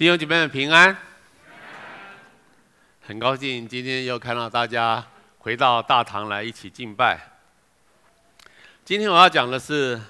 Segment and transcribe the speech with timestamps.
[0.00, 0.96] 弟兄姐妹们平安，
[3.02, 5.06] 很高兴今天又看到大家
[5.40, 7.20] 回到大堂来一起敬拜。
[8.82, 10.00] 今天我要讲的是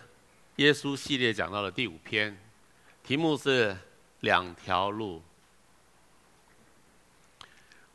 [0.58, 2.40] 耶稣系列讲到的第五篇，
[3.03, 3.76] 题目是
[4.21, 5.24] 两条路。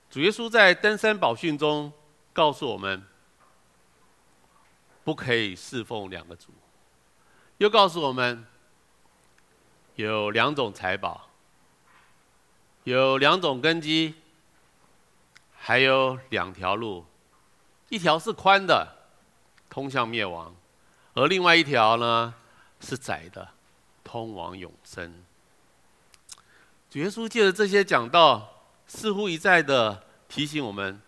[0.09, 1.93] 主耶稣在登山宝训中
[2.34, 3.05] 告诉我们，
[5.05, 6.48] 不可以侍奉两个主，
[7.59, 8.46] 又告诉我们
[9.96, 11.30] 有两种财宝。
[12.86, 14.14] 有两种根基，
[15.58, 17.04] 还有两条路，
[17.90, 19.09] 一条是宽的，
[19.72, 20.54] 通向灭亡；
[21.16, 22.36] 而另外一条呢，
[22.80, 23.50] 是窄的，
[24.04, 25.12] 通往永生。
[26.92, 31.02] 主耶稣借着这些讲道，似乎一再的提醒我们，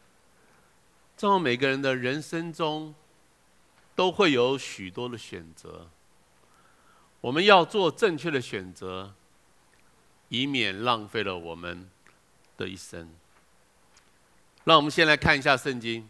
[1.15, 2.95] 在每个人的人生中，
[3.95, 5.87] 都会有许多的选择，
[7.21, 9.13] 我们要做正确的选择。
[10.29, 11.89] 以免浪费了我们
[12.57, 13.09] 的一生。
[14.65, 16.09] 让我们先来看一下圣经。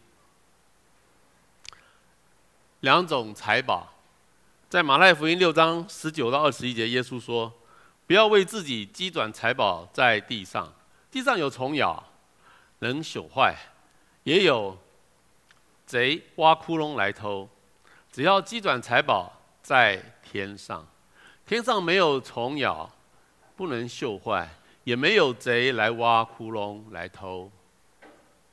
[2.80, 3.94] 两种财宝，
[4.70, 7.54] 在马太福音六章十九到二十一节，耶稣说
[8.08, 10.74] ：“不要为自己积攒财宝在地上，
[11.12, 12.04] 地上有虫咬，
[12.80, 13.54] 能朽坏；
[14.24, 14.78] 也有
[15.86, 17.48] 贼挖窟窿来偷。
[18.12, 20.88] 只要积攒财宝在天上，
[21.46, 22.92] 天上没有虫咬。”
[23.58, 24.48] 不能朽坏，
[24.84, 27.52] 也没有贼来挖窟窿来偷，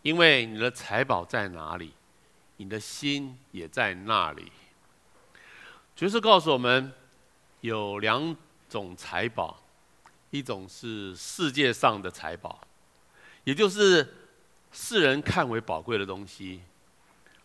[0.01, 1.93] 因为你的财宝在哪里，
[2.57, 4.51] 你的心也在那里。
[5.95, 6.91] 就是告诉我们，
[7.61, 8.35] 有两
[8.71, 9.63] 种财宝，
[10.31, 12.67] 一种是世界上的财宝，
[13.45, 14.15] 也就是
[14.73, 16.63] 世人看为宝贵的东西，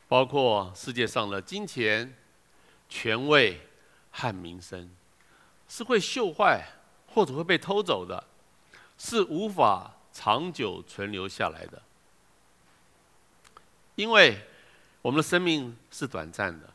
[0.08, 2.16] 包括世界上的金钱、
[2.88, 3.60] 权位
[4.12, 4.90] 和名声，
[5.68, 6.66] 是会朽坏。
[7.20, 8.23] 或者会被偷走的，
[8.98, 11.81] 是无法长久存留下来的。
[13.95, 14.42] 因为
[15.02, 16.73] 我们的生命是短暂的，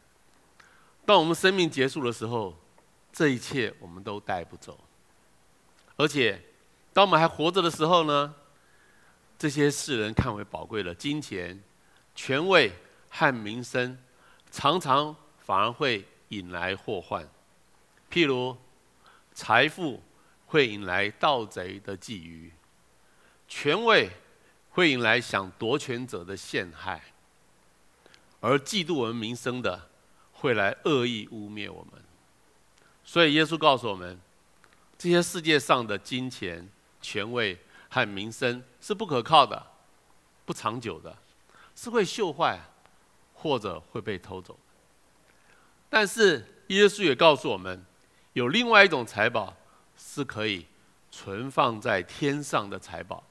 [1.06, 2.54] 当我们生命结束的时候，
[3.10, 4.78] 这一切我们都带不走。
[5.96, 6.38] 而且，
[6.92, 8.34] 当我们还活着的时候呢，
[9.38, 11.58] 这些世人看为宝贵的金钱、
[12.14, 12.70] 权位
[13.08, 13.96] 和名声，
[14.50, 17.26] 常常反而会引来祸患，
[18.10, 18.54] 譬如
[19.32, 20.02] 财富。
[20.54, 22.48] 会引来盗贼的觊觎，
[23.48, 24.08] 权位
[24.70, 27.02] 会引来想夺权者的陷害，
[28.38, 29.90] 而嫉妒我们名声的
[30.32, 32.00] 会来恶意污蔑我们。
[33.02, 34.20] 所以耶稣告诉我们，
[34.96, 36.70] 这些世界上的金钱、
[37.02, 39.60] 权位和名声是不可靠的，
[40.44, 41.18] 不长久的，
[41.74, 42.60] 是会锈坏
[43.32, 44.56] 或者会被偷走。
[45.90, 47.84] 但是耶稣也告诉我们，
[48.34, 49.56] 有另外一种财宝。
[50.14, 50.64] 是可以
[51.10, 53.24] 存放在天上的财宝，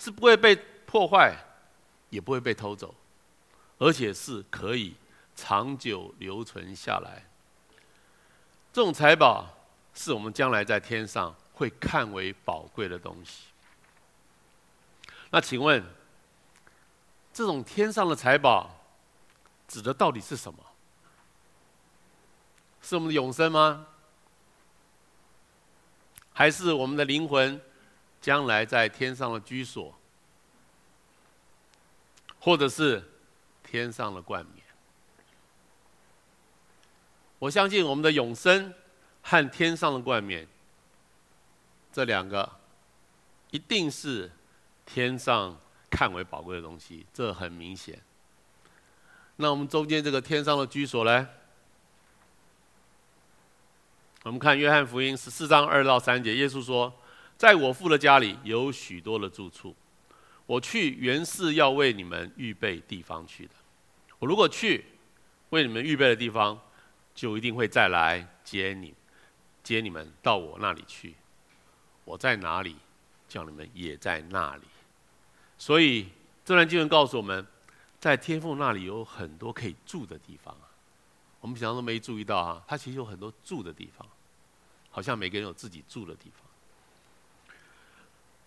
[0.00, 1.32] 是不会被破坏，
[2.10, 2.92] 也不会被偷走，
[3.78, 4.96] 而且是可以
[5.36, 7.22] 长久留存下来。
[8.72, 9.46] 这种财宝
[9.94, 13.44] 是我们将来在天上会看为宝贵的东西。
[15.30, 15.84] 那请问，
[17.32, 18.74] 这种天上的财宝
[19.68, 20.58] 指的到底是什么？
[22.82, 23.86] 是我们的永生吗？
[26.34, 27.58] 还是我们的灵魂
[28.20, 29.94] 将来在天上的居所，
[32.40, 33.02] 或者是
[33.62, 34.64] 天上的冠冕。
[37.38, 38.74] 我相信我们的永生
[39.22, 40.46] 和天上的冠冕，
[41.92, 42.50] 这两个
[43.50, 44.30] 一定是
[44.84, 45.56] 天上
[45.88, 48.00] 看为宝贵的东西，这很明显。
[49.36, 51.28] 那我们中间这个天上的居所呢？
[54.24, 56.90] 我们看约翰福音十四章二到三节，耶稣说
[57.36, 59.76] ：“在我父的家里有许多的住处，
[60.46, 63.52] 我去原是要为你们预备地方去的。
[64.18, 64.82] 我如果去
[65.50, 66.58] 为你们预备的地方，
[67.14, 68.94] 就一定会再来接你，
[69.62, 71.14] 接你们到我那里去。
[72.06, 72.76] 我在哪里，
[73.28, 74.62] 叫你们也在那里。
[75.58, 76.08] 所以
[76.46, 77.46] 这段经文告诉我们，
[78.00, 80.56] 在天父那里有很多可以住的地方。
[81.42, 84.08] 我们平常都没注意到啊，他其实有很多住的地方。”
[84.94, 86.48] 好像每个人有自己住的地方。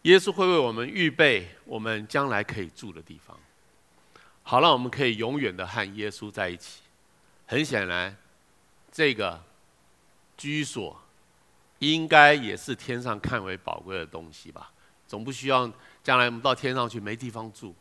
[0.04, 3.38] 耶稣会为我们预备我们将来可以住的地方，
[4.44, 6.84] 好让我们可以永远的和耶稣在一起。
[7.46, 8.16] 很显然，
[8.90, 9.44] 这个
[10.38, 10.98] 居所
[11.80, 14.72] 应该也是天上看为宝贵的东西吧？
[15.06, 15.70] 总不需要
[16.02, 17.76] 将来我们到天上去没地方住。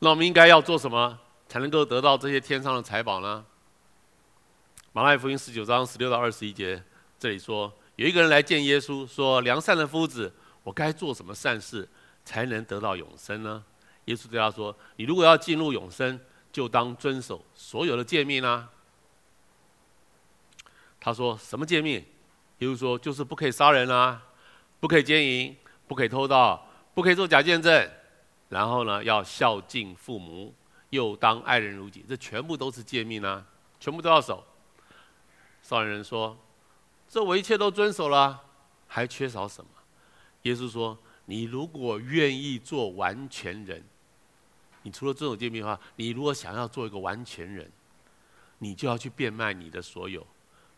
[0.00, 1.16] 那我们应该要做什么
[1.46, 3.46] 才能够得到这些天上的财宝呢？
[4.92, 6.82] 马太福音十九章十六到二十一节，
[7.16, 10.34] 这里说，有一个人来见耶稣，说：“良善的夫子，
[10.64, 11.88] 我该做什么善事，
[12.24, 13.64] 才能得到永生呢？”
[14.06, 16.18] 耶稣对他说：“你如果要进入永生，
[16.50, 18.68] 就当遵守所有的诫命啊。”
[20.98, 22.04] 他说：“什么诫命？”
[22.58, 24.20] 耶稣说：“就是不可以杀人啊，
[24.80, 27.88] 不可以奸淫，不可以偷盗，不可以做假见证。
[28.48, 30.52] 然后呢，要孝敬父母，
[30.88, 32.04] 又当爱人如己。
[32.08, 33.46] 这全部都是诫命啊，
[33.78, 34.44] 全部都要守。”
[35.62, 36.36] 少年人说
[37.08, 38.40] ：“这我一切都遵守了，
[38.86, 39.70] 还缺少什么？”
[40.42, 43.84] 耶稣说：“你如果愿意做完全人，
[44.82, 47.70] 你除了遵守诫命的话，你如果想要做一个完全人，
[48.58, 50.26] 你就要去变卖你的所有。”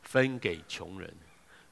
[0.02, 1.14] 分给穷人，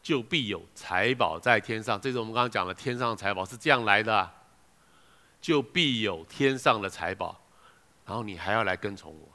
[0.01, 2.01] 就必有财宝在天上。
[2.01, 4.31] 这是我们刚刚讲的，天上的财宝是这样来的，
[5.41, 7.41] 就必有天上的财宝。
[8.07, 9.29] 然后你还要来跟从我。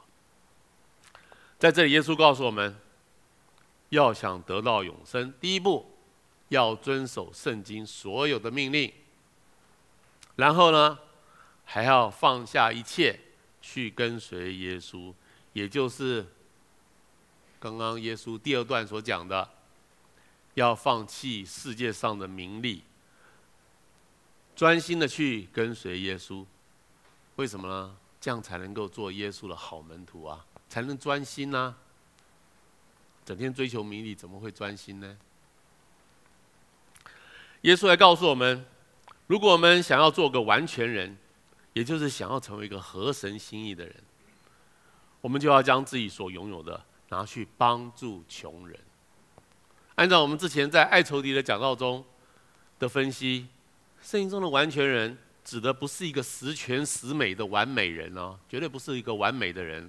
[1.58, 2.74] 在这里，耶稣告诉我们，
[3.96, 5.90] 要想得到永生，第一步
[6.48, 8.92] 要遵守圣经所有的命令。
[10.36, 10.98] 然后呢，
[11.64, 13.18] 还要放下一切
[13.62, 15.12] 去跟随耶稣，
[15.52, 16.26] 也就是。
[17.58, 19.48] 刚刚耶稣第二段所讲的，
[20.54, 22.84] 要放弃世界上的名利，
[24.54, 26.44] 专心的去跟随耶稣。
[27.36, 27.96] 为什么呢？
[28.20, 31.78] 这样才能够做耶稣的好门徒啊，才能专心呢、啊。
[33.26, 35.18] 整天追求名利，怎么会专心呢？
[37.60, 38.64] 耶稣还告诉我们，
[39.26, 41.18] 如果我们想要做个完全人，
[41.74, 43.94] 也就是想要成为一个合神心意的人，
[45.20, 46.82] 我们就要将自己所拥有的。
[47.08, 48.76] 拿去帮助穷人。
[49.94, 52.04] 按照我们之前在爱仇敌的讲道中
[52.80, 53.46] 的分析，
[54.02, 59.88] 圣经中的完全人指的不是一个十全十美的完美人哦，绝对不是一个完美的人。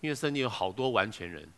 [0.00, 1.48] 因为圣经有好多完全人，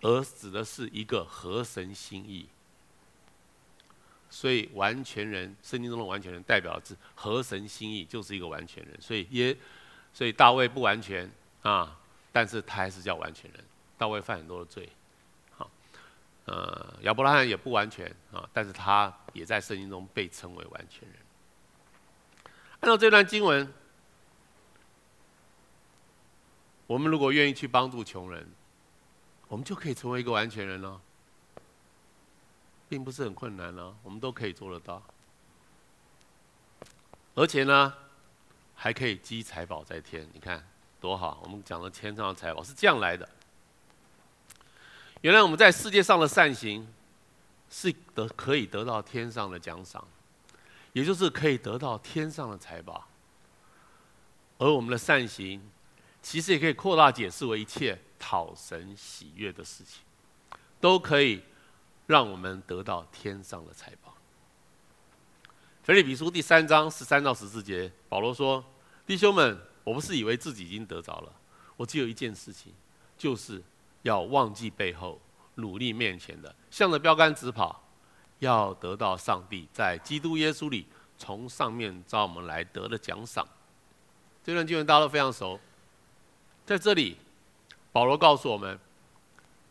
[0.00, 2.48] 而指的是一个合神心意。
[4.30, 9.00] 所以完全人，圣经中的完全人代表是合神心意，就是一个完全人。
[9.00, 9.56] 所以也。
[10.10, 11.30] 所以大卫不完全
[11.62, 11.96] 啊，
[12.32, 13.62] 但是他还是叫完全人。
[13.96, 14.88] 大卫犯很多的罪，
[15.50, 15.70] 好，
[16.46, 21.18] 呃，亚伯拉罕也不完全啊，但是他也在圣经中被称为完全人。
[22.80, 23.72] 按照这段经文，
[26.86, 28.48] 我们如果愿意去帮助穷人，
[29.48, 31.00] 我们就可以成为一个完全人了，
[32.88, 35.02] 并不是很困难了，我们都可以做得到。
[37.34, 37.94] 而且呢，
[38.74, 40.66] 还可以积财宝在天，你看
[41.00, 41.40] 多好！
[41.44, 43.28] 我们讲的天上的财宝是这样来的。
[45.22, 46.86] 原来我们在世界上的善行，
[47.70, 50.06] 是得可以得到天上的奖赏，
[50.92, 53.08] 也就是可以得到天上的财宝。
[54.58, 55.62] 而我们的善行，
[56.20, 60.02] 其实也可以扩大解释为一切讨神喜悦的事情，
[60.80, 61.42] 都可以
[62.06, 64.14] 让我们得到天上的财宝。
[65.82, 68.64] 腓立比书第三章十三到十四节，保罗说
[69.06, 71.32] ：“弟兄们，我不是以为自己已经得着了，
[71.76, 72.74] 我只有一件事情，
[73.16, 73.62] 就是
[74.02, 75.18] 要忘记背后，
[75.54, 77.88] 努力面前的，向着标杆直跑，
[78.40, 80.86] 要得到上帝在基督耶稣里
[81.16, 83.48] 从上面召我们来得的奖赏。”
[84.44, 85.58] 这段经文大家都非常熟。
[86.66, 87.16] 在这里，
[87.92, 88.78] 保罗告诉我们，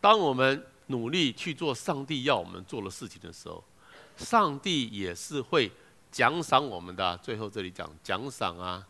[0.02, 3.64] 当我们努力去做上帝要我们做的事情的时候，
[4.16, 5.72] 上帝也是会。
[6.10, 8.88] 奖赏我们的，最后这里讲奖赏啊！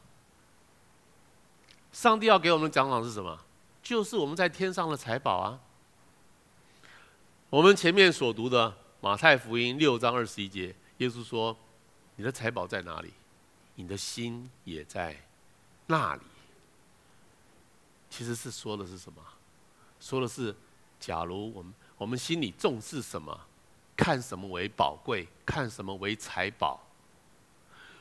[1.92, 3.38] 上帝要给我们奖赏是什么？
[3.82, 5.60] 就是我们在天上的财宝啊！
[7.50, 11.58] 我们前面所读的马太福音六章二十一节，耶稣说
[12.18, 13.12] ：“你的财宝在哪里？
[13.76, 15.18] 你的心也在
[15.88, 16.22] 那里。”
[18.10, 19.22] 其实是说的是什么？
[20.00, 20.56] 说的是，
[21.00, 23.40] 假如我们我们心里重视什么，
[23.96, 26.80] 看什么为宝贵，看什么为财宝。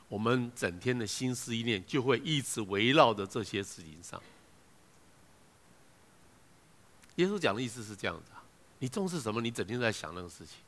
[0.09, 4.23] 我们整天的心思意念就会一直围绕着这些事情上。
[7.17, 8.45] 耶稣讲的意思是这样子啊，
[8.79, 10.59] 你重视什么，你整天在想那个事情，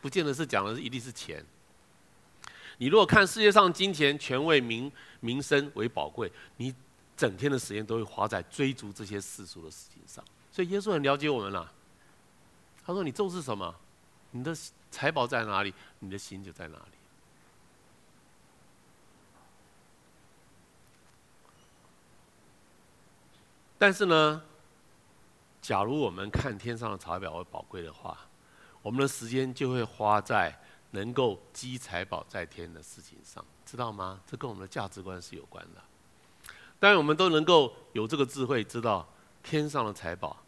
[0.00, 1.44] 不见得是讲的一定是钱。
[2.78, 6.74] 你如果看世界上金钱、权位、名名声为宝贵，你
[7.20, 10.24] 整天的时间都会花在追逐这些世俗的事情上。
[10.50, 11.70] 所以耶稣很了解我们了，
[12.82, 13.74] 他说：“你重视什么，
[14.30, 14.56] 你的
[14.90, 16.92] 财宝在哪里，你的心就在哪里。”
[23.76, 24.42] 但是呢，
[25.60, 28.16] 假如我们看天上的财宝为宝贵的话，
[28.80, 30.58] 我们的时间就会花在
[30.92, 34.22] 能够积财宝在天的事情上，知道吗？
[34.26, 35.82] 这跟我们的价值观是有关的。
[36.80, 39.06] 但我们都能够有这个智慧，知道
[39.42, 40.42] 天上的财宝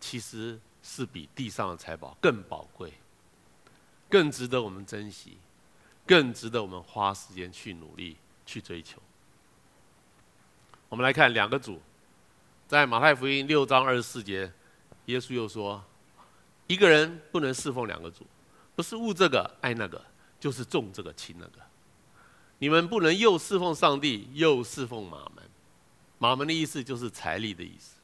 [0.00, 2.92] 其实是比地上的财宝更宝贵，
[4.10, 5.38] 更值得我们珍惜，
[6.04, 9.00] 更值得我们花时间去努力去追求。
[10.88, 11.80] 我们来看两个主，
[12.66, 14.52] 在马太福音六章二十四节，
[15.06, 15.84] 耶稣又说：
[16.66, 18.26] 一个人不能侍奉两个主，
[18.74, 20.04] 不是恶这个爱那个，
[20.40, 21.60] 就是重这个轻那个。
[22.58, 25.44] 你们不能又侍奉上帝，又侍奉马门。
[26.18, 27.96] 马门的意思就是财力的意思。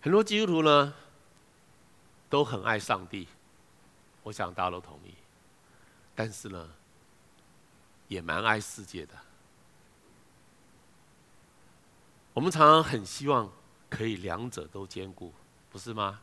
[0.00, 0.94] 很多基督徒呢，
[2.28, 3.28] 都很爱上帝，
[4.22, 5.14] 我想大家都同意。
[6.14, 6.70] 但是呢，
[8.08, 9.14] 也蛮爱世界的。
[12.32, 13.52] 我们常常很希望
[13.88, 15.32] 可以两者都兼顾，
[15.70, 16.20] 不是吗？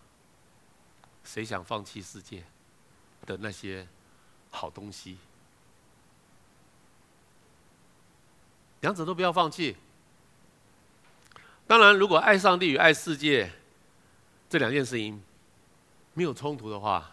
[1.24, 2.46] 谁想放弃世界
[3.25, 3.88] 的那些
[4.51, 5.17] 好东西？
[8.82, 9.75] 两者都不要放弃。
[11.67, 13.51] 当然，如果爱上帝与爱世界
[14.50, 15.22] 这两件事情
[16.13, 17.12] 没有冲突的话，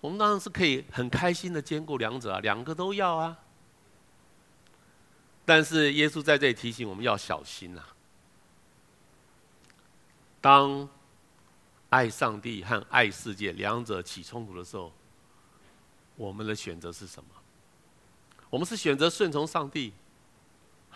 [0.00, 3.38] 我们当然是可以很开心的兼顾两者啊，两个都要啊。
[5.46, 7.88] 但是耶稣在这里提醒我们要小心啊。
[10.40, 10.86] 当
[11.88, 14.92] 爱上帝和爱世界两者起冲突的时候，
[16.16, 17.30] 我们的选择是什么？
[18.50, 19.94] 我们是选择顺从上帝，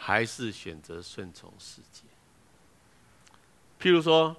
[0.01, 2.05] 还是选择顺从世界？
[3.81, 4.35] 譬如说，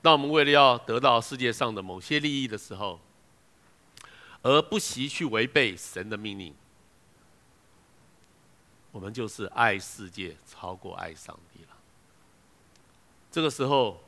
[0.00, 3.00] 当我们为了要得到世界上的某些利益的时候，
[4.42, 6.54] 而不惜去违背神的命令，
[8.92, 11.76] 我们就是爱世界超过爱上帝了。
[13.30, 14.00] 这个时候，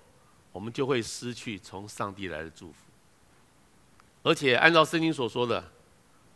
[0.52, 2.78] 我们就会失去从上帝来的祝福，
[4.22, 5.72] 而且按照圣经所说的，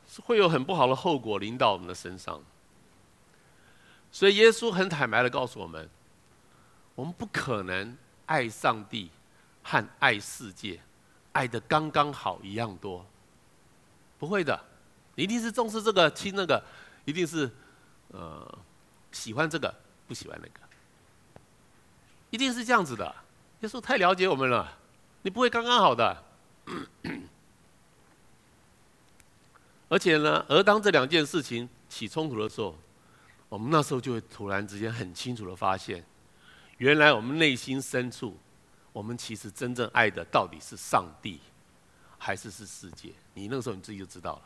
[0.09, 2.42] 是会有很不好的后果临到我们的身上。
[4.12, 5.88] 所以耶稣很坦白的告诉我们，
[6.95, 9.11] 我们不可能爱上帝
[9.62, 10.78] 和爱世界
[11.33, 13.07] 爱的刚刚好一样多，
[14.19, 14.62] 不会的，
[15.14, 16.62] 你一定是重视这个轻那个，
[17.07, 17.50] 一定是
[18.09, 18.59] 呃
[19.11, 19.75] 喜欢这个
[20.07, 20.61] 不喜欢那个，
[22.28, 23.14] 一定是这样子的。
[23.61, 24.76] 耶稣太了解我们了，
[25.23, 26.23] 你不会刚刚好的。
[29.88, 32.76] 而且呢，而当这两件事情起冲突的时候，
[33.52, 36.02] 我们那时候就会突然之间很清楚的发现，
[36.78, 38.35] 原来我们内心深处，
[38.94, 41.38] 我们其实真正爱的到底是上帝，
[42.16, 43.12] 还是是世界？
[43.35, 44.42] 你那个时候你自己就知道了。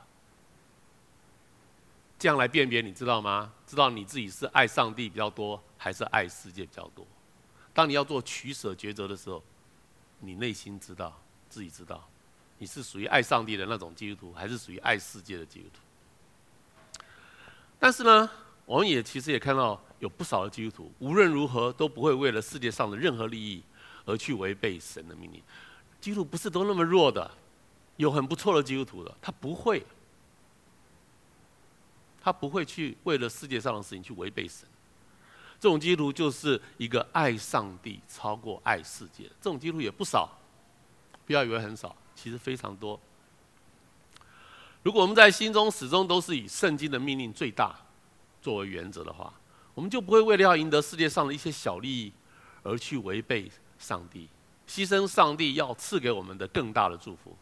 [2.18, 3.52] 这样来辨别，你知道吗？
[3.64, 7.06] 知道你自己是爱上帝比较多，还是爱世界比较多？
[7.72, 9.40] 当你要做取舍抉择的时候，
[10.18, 11.16] 你内心知道，
[11.48, 12.08] 自己知道，
[12.58, 17.04] 你是属于爱上帝的那种基督徒，还是属于爱世界的基督徒？
[17.78, 18.28] 但是呢，
[18.66, 23.62] 我们也其实也看到有不少的基督徒，无论如何都不会为了世界上的任何利益
[24.04, 25.40] 而去违背神的命令。
[26.00, 27.30] 基督徒不是都那么弱的，
[27.96, 29.87] 有很不错的基督徒的，他不会，
[32.20, 34.68] 他不会去为了世界上的事情去违背神。
[35.61, 40.37] 这种基督徒就是一个爱上帝超过爱世界，这种基督徒也不少，
[41.25, 43.00] 不要以为很少，其实非常多。
[44.82, 47.75] 如果我们在心中始终都是以圣经的命令最大，
[48.46, 49.34] 作为原则的话，
[49.74, 52.12] 我们就不会为了要赢得世界上的一些小利益，
[52.62, 54.28] 而去违背上帝，
[54.68, 57.36] 牺牲上帝要赐给我们的更大的祝福。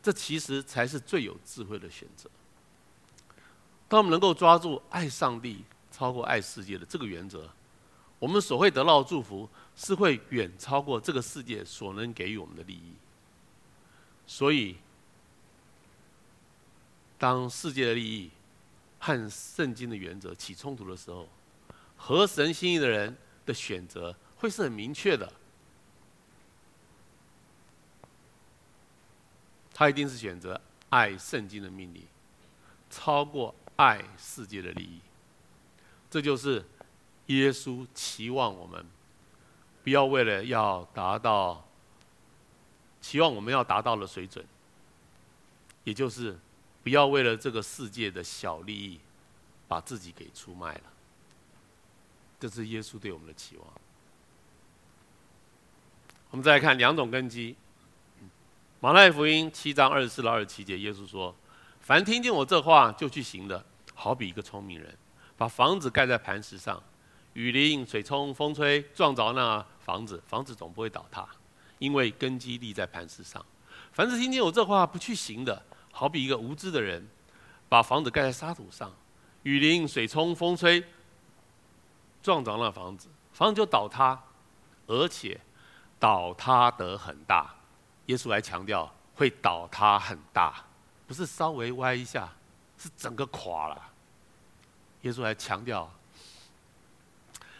[0.00, 2.30] 这其实才是最有智慧的选择。
[3.88, 7.50] 当我们能够抓住爱上帝超过爱世界的这个原则，
[8.20, 12.92] 我们所会得到的祝福是会远超过这个世界所能给予我们的利益。
[14.24, 14.76] 所以，
[17.18, 18.30] 当世界的利益，
[19.04, 21.28] 和圣经的原则起冲突的时候，
[21.94, 25.30] 合神心意的人的选择会是很明确的。
[29.74, 30.58] 他一定是选择
[30.88, 32.02] 爱圣经的命令，
[32.88, 35.00] 超过爱世界的利益。
[36.08, 36.64] 这就是
[37.26, 38.86] 耶稣期望我们
[39.82, 41.68] 不要为了要达到，
[43.02, 44.42] 期望我们要达到的水准，
[45.84, 46.38] 也就是。
[46.84, 49.00] 不要为了这个世界的小利益，
[49.66, 50.82] 把自己给出卖了。
[52.38, 53.66] 这是耶稣对我们的期望。
[56.30, 57.56] 我们再来看两种根基。
[58.80, 61.34] 马太福音七章二十四到二十七节，耶稣说
[61.80, 63.64] ：“凡听见我这话就去行的，
[63.94, 64.94] 好比一个聪明人，
[65.38, 66.82] 把房子盖在磐石上，
[67.32, 71.26] 雨淋、水冲、风吹，撞着那房子，房子总不会倒塌，
[71.78, 73.42] 因为根基立在磐石上。
[73.92, 75.62] 凡是听见我这话不去行的，
[75.96, 77.08] 好比一个无知的人，
[77.68, 78.92] 把房子盖在沙土上，
[79.44, 80.84] 雨淋、水冲、风吹，
[82.20, 84.20] 撞着那房子，房子就倒塌，
[84.88, 85.40] 而且
[86.00, 87.54] 倒塌得很大。
[88.06, 90.64] 耶稣还强调会倒塌很大，
[91.06, 92.28] 不是稍微歪一下，
[92.76, 93.80] 是整个垮了。
[95.02, 95.88] 耶稣还强调，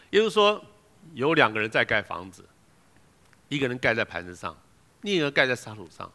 [0.09, 0.61] 耶稣说
[1.13, 2.45] 有两个人在盖房子，
[3.47, 4.53] 一个人盖在盘子上，
[5.03, 6.11] 另一个盖在沙土上。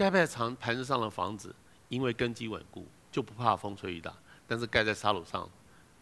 [0.00, 1.54] 盖在长磐石上的房子，
[1.90, 4.10] 因为根基稳固，就不怕风吹雨打；
[4.48, 5.46] 但是盖在沙土上，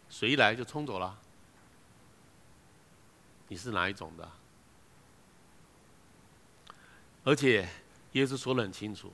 [0.09, 1.19] 水一来就冲走了。
[3.49, 4.31] 你是哪一种的？
[7.25, 7.69] 而且
[8.12, 9.12] 耶稣说得很清楚：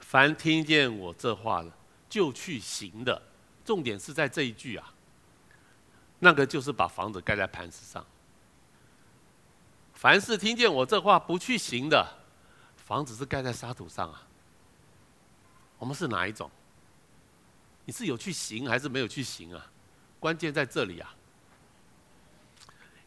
[0.00, 1.70] 凡听见我这话的，
[2.08, 3.22] 就去行的。
[3.64, 4.92] 重点是在这一句啊，
[6.18, 8.04] 那个就是把房子盖在磐石上。
[9.94, 12.19] 凡是听见我这话不去行的。
[12.90, 14.26] 房子是盖在沙土上啊，
[15.78, 16.50] 我们是哪一种？
[17.84, 19.70] 你是有去行还是没有去行啊？
[20.18, 21.14] 关键在这里啊！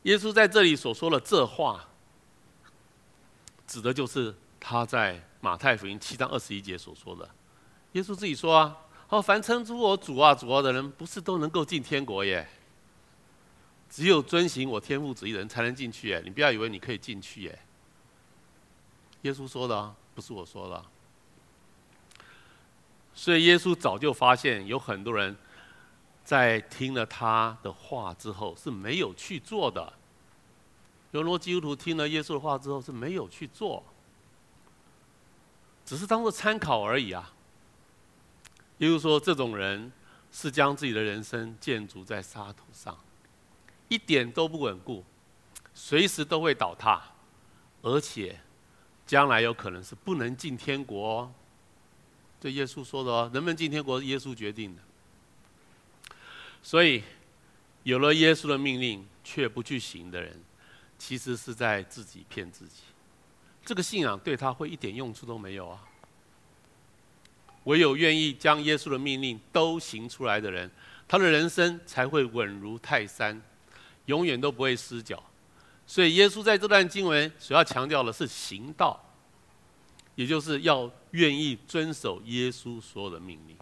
[0.04, 1.86] 耶稣在这里所说的这话，
[3.68, 7.30] 指的就是他在马太福音七章二十一节所说的。
[7.92, 8.78] 耶稣自己说啊
[9.10, 12.48] ：“哦，凡称呼我主啊、主啊的人，不是都能够进天国耶？
[13.90, 16.22] 只有遵行我天父旨意的人才能进去耶！
[16.24, 17.60] 你不要以为你可以进去耶。”
[19.24, 20.86] 耶稣说的，不是我说的。
[23.14, 25.36] 所以耶稣早就发现有很多人
[26.24, 29.94] 在听了他的话之后是没有去做的。
[31.12, 33.84] 有很多基督徒听了耶稣的话之后是没有去做，
[35.86, 37.34] 只是当做参考而已啊。
[38.80, 39.92] 耶稣说，这种人
[40.32, 42.98] 是将自己的人生建筑在沙土上，
[43.88, 45.06] 一点都不稳固，
[45.74, 47.02] 随时都会倒塌，
[47.84, 48.40] 而且。
[49.14, 51.32] 将来有可能是不能进天国，
[52.42, 54.82] 这耶稣说的哦，能不能进天国是耶稣决定的。
[56.64, 57.04] 所以，
[57.84, 60.42] 有了耶稣的命令却不去行的人，
[60.98, 62.82] 其实是在自己骗自己。
[63.64, 65.80] 这个信仰对他会一点用处都没有啊。
[67.66, 70.72] 唯有愿意将耶稣的命令都行出来的人，
[71.08, 73.40] 他的人生才会稳如泰山，
[74.08, 75.24] 永远都不会失脚。
[75.86, 79.00] 所以，耶稣在这段经文所要强调的是行道，
[80.16, 83.56] 也就是要愿意遵守耶稣所有的命令。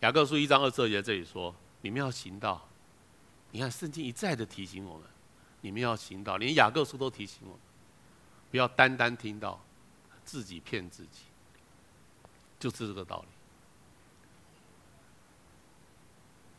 [0.00, 2.68] 雅各书一章二十二节这里说：“你们要行道。”
[3.50, 5.02] 你看，圣经一再的提醒我们
[5.62, 7.60] ：“你们要行道。”连雅各书都提醒我们，
[8.50, 9.60] 不要单单听到，
[10.24, 11.22] 自己骗自己，
[12.58, 13.24] 就是这个道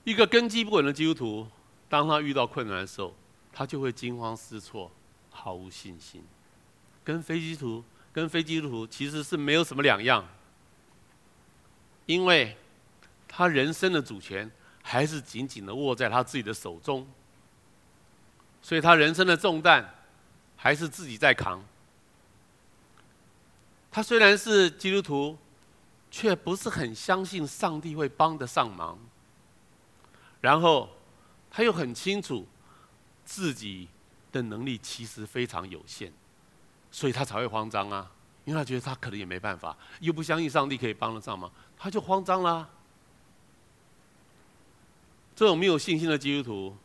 [0.04, 0.12] 理。
[0.12, 1.48] 一个根基不稳的基督徒，
[1.89, 3.13] 当他遇到困难的时候，
[3.57, 4.91] 他就会惊慌失措，
[5.31, 6.21] 毫无信心，
[7.05, 10.27] 跟非基督徒、跟非基督徒其实是没有什么两样，
[12.05, 12.57] 因为
[13.29, 14.51] 他人生的主权
[14.83, 17.07] 还是紧紧的握在他自己的手中，
[18.61, 19.89] 所以他人生的重担
[20.57, 21.63] 还是自己在扛。
[23.89, 25.37] 他虽然是基督徒，
[26.11, 28.99] 却不是很相信上帝会帮得上忙，
[30.41, 30.89] 然后
[31.49, 32.45] 他又很清楚。
[33.25, 33.89] 自己
[34.31, 36.13] 的能力其实非常有限，
[36.91, 38.11] 所以他才会慌张啊！
[38.45, 42.69] 因为他觉得他可能也没办法，又不相信上帝可以帮得上忙，他就慌张啦。
[45.35, 46.77] 这种没有信心的基督徒，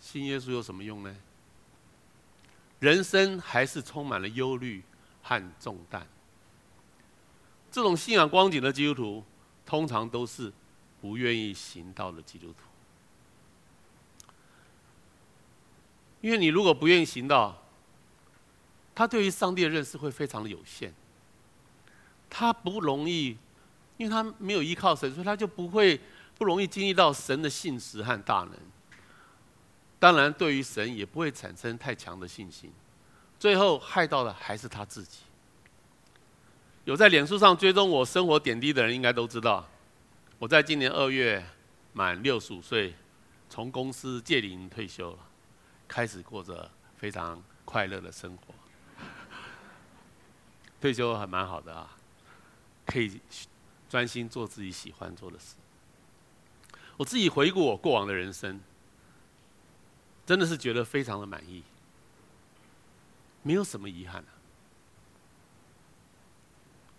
[0.00, 1.14] 信耶稣有什么用呢？
[2.80, 4.82] 人生还是充满了忧虑
[5.22, 6.04] 和重担。
[7.70, 9.24] 这种信仰光景的基督徒，
[9.64, 10.52] 通常都是
[11.00, 12.71] 不愿意行道的基督徒。
[16.22, 17.62] 因为你如果不愿意行道，
[18.94, 20.94] 他对于上帝的认识会非常的有限。
[22.30, 23.36] 他不容易，
[23.98, 26.00] 因为他没有依靠神，所以他就不会
[26.38, 28.52] 不容易经历到神的信实和大能。
[29.98, 32.72] 当然，对于神也不会产生太强的信心。
[33.38, 35.18] 最后害到的还是他自己。
[36.84, 39.68] 有在脸书上追踪我生活点滴的人，应该都知道，
[40.38, 41.44] 我在今年二月
[41.92, 42.94] 满六十五岁，
[43.48, 45.18] 从公司届龄退休了。
[45.92, 48.54] 开始过着非常快乐的生活，
[50.80, 51.94] 退休还蛮好的啊，
[52.86, 53.20] 可以
[53.90, 55.54] 专心做自己喜欢做的事。
[56.96, 58.58] 我自己回顾我过往的人生，
[60.24, 61.62] 真的是觉得非常的满意，
[63.42, 64.32] 没有什么遗憾啊。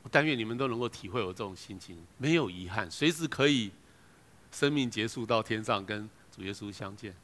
[0.04, 3.72] 我但愿你们都能够体会我这种心情，没有遗憾，随时可以
[4.52, 7.16] 生命结束到天上跟主耶稣相见。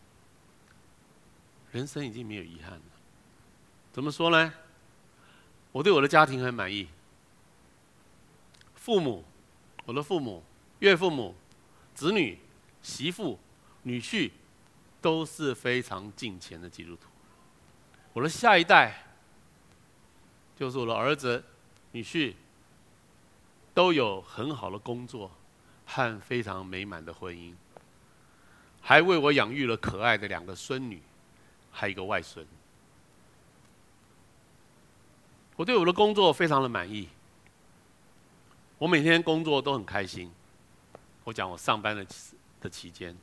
[1.71, 2.81] 人生已经没有遗憾了。
[3.91, 4.53] 怎么说呢？
[5.71, 6.87] 我对我的家庭很满意。
[8.75, 9.23] 父母，
[9.85, 10.43] 我的父母、
[10.79, 11.35] 岳父母、
[11.93, 12.39] 子女、
[12.81, 13.37] 媳妇、
[13.83, 14.31] 女婿，
[14.99, 17.07] 都是非常敬虔的基督徒。
[18.13, 19.03] 我的下一代，
[20.55, 21.43] 就是我的儿子、
[21.91, 22.33] 女婿，
[23.73, 25.29] 都有很好的工作
[25.85, 27.53] 和非常美满的婚姻，
[28.81, 31.01] 还为我养育了可爱的两个孙女，
[31.71, 32.45] 还有一个外孙。
[35.55, 37.09] 我对我的工作非常的满意，
[38.77, 40.31] 我每天工作都很开心。
[41.25, 42.05] 我讲我上班的
[42.61, 43.15] 的期间，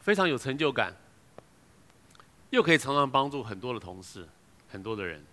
[0.00, 0.94] 非常有成就感，
[2.50, 4.28] 又可以常常帮助很多的同事，
[4.68, 5.24] 很多的人。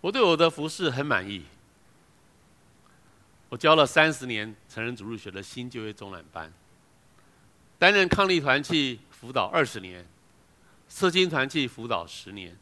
[0.00, 1.44] 我对我的服侍很满意。
[3.48, 6.52] 我教了三十年成人主入学的新就业中览班，
[7.78, 10.06] 担任抗力团契辅导二十年，
[10.94, 12.56] 社青团契辅导十年，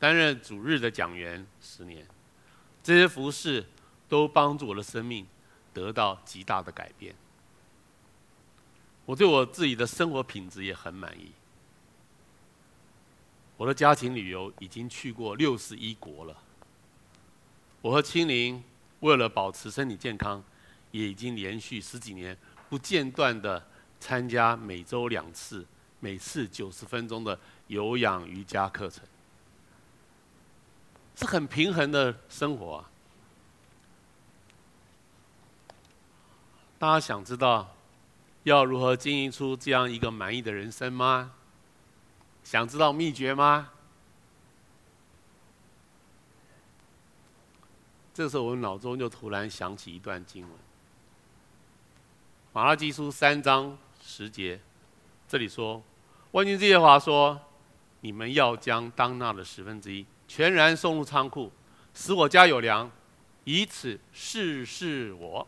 [0.00, 2.04] 担任主日的讲员十年，
[2.82, 3.64] 这些服饰
[4.08, 5.24] 都帮助我的生命
[5.72, 7.14] 得到极大的改变。
[9.06, 11.30] 我对我自己的生活品质也很满意。
[13.56, 16.36] 我的家庭旅游已经去过六十一国了。
[17.80, 18.60] 我和青玲
[18.98, 20.42] 为了保持身体健康，
[20.90, 22.36] 也已经连续十几年
[22.68, 23.64] 不间断地
[24.00, 25.64] 参加每周两次、
[26.00, 29.04] 每次九十分钟的有氧瑜伽课程，
[31.14, 32.90] 是很平衡的生活啊。
[36.78, 37.76] 大家想知道
[38.44, 41.32] 要如何经营出这样一个满意的人生吗？
[42.42, 43.70] 想知道秘诀吗？
[48.14, 50.52] 这时候，我脑中就突然想起一段经文，
[52.52, 54.60] 《马拉基书》三章十节，
[55.28, 55.82] 这里说
[56.32, 57.40] ：“万军之耶和华说，
[58.00, 61.50] 你们要将当纳的十分之一全然送入仓库，
[61.92, 62.88] 使我家有粮，
[63.44, 65.46] 以此试试我。”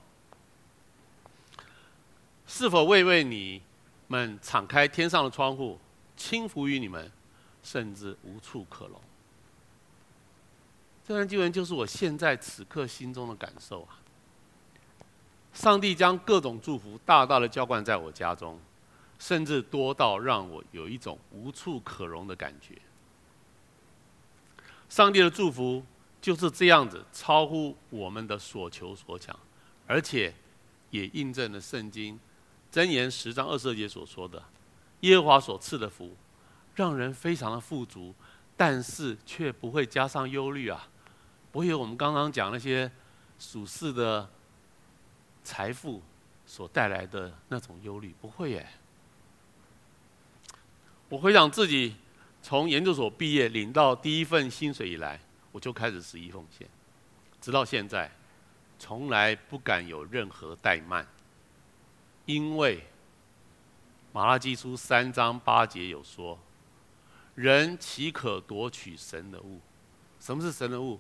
[2.44, 3.62] 是否未为你
[4.08, 5.78] 们敞开天上的窗户，
[6.16, 7.10] 倾福于你们，
[7.62, 9.00] 甚至无处可容？
[11.06, 13.98] 这段经文就是我现在此刻心中的感受啊！
[15.54, 18.60] 上帝将各种祝福大大的浇灌在我家中，
[19.22, 22.76] 甚至多到让我有一种无处可容的感觉。
[24.88, 25.86] 上帝的祝福
[26.20, 29.38] 就是这样子，超乎我们的所求所想，
[29.86, 30.34] 而且
[30.90, 32.18] 也印证了圣经。
[32.72, 34.42] 箴言十章二十二节所说的，
[35.02, 36.16] 耶和华所赐的福，
[36.74, 38.12] 让人非常的富足，
[38.56, 40.88] 但是却不会加上忧虑啊！
[41.52, 42.90] 不会有我们刚刚讲那些
[43.38, 44.28] 属世的
[45.44, 46.02] 财富
[46.44, 48.68] 所带来的那种忧虑，不会耶。
[51.12, 51.94] 我回想自己
[52.42, 55.20] 从研究所毕业领到第一份薪水以来，
[55.52, 56.66] 我就开始十一奉献，
[57.38, 58.10] 直到现在，
[58.78, 61.06] 从来不敢有任何怠慢。
[62.24, 62.82] 因为
[64.10, 66.38] 马拉基书三章八节有说
[67.36, 69.60] ：“人岂可夺取神的物？
[70.18, 70.98] 什么是神的物？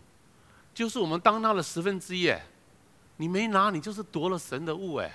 [0.74, 2.30] 就是我们当他的十分之一。
[3.16, 4.96] 你没拿，你就是夺了神的物。
[4.96, 5.10] 哎，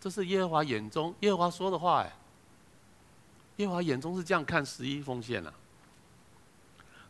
[0.00, 2.00] 这是耶和华眼中耶和华说的话。
[2.00, 2.10] 哎，
[3.56, 5.52] 耶和华眼中是这样看十一奉献的。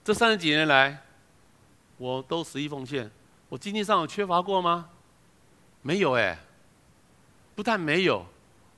[0.03, 1.03] 这三十几年来，
[1.99, 3.11] 我都十一奉献。
[3.49, 4.91] 我经济上有缺乏过吗？
[5.83, 6.13] 没有。
[6.13, 6.39] 哎。
[7.57, 8.27] 不但没有，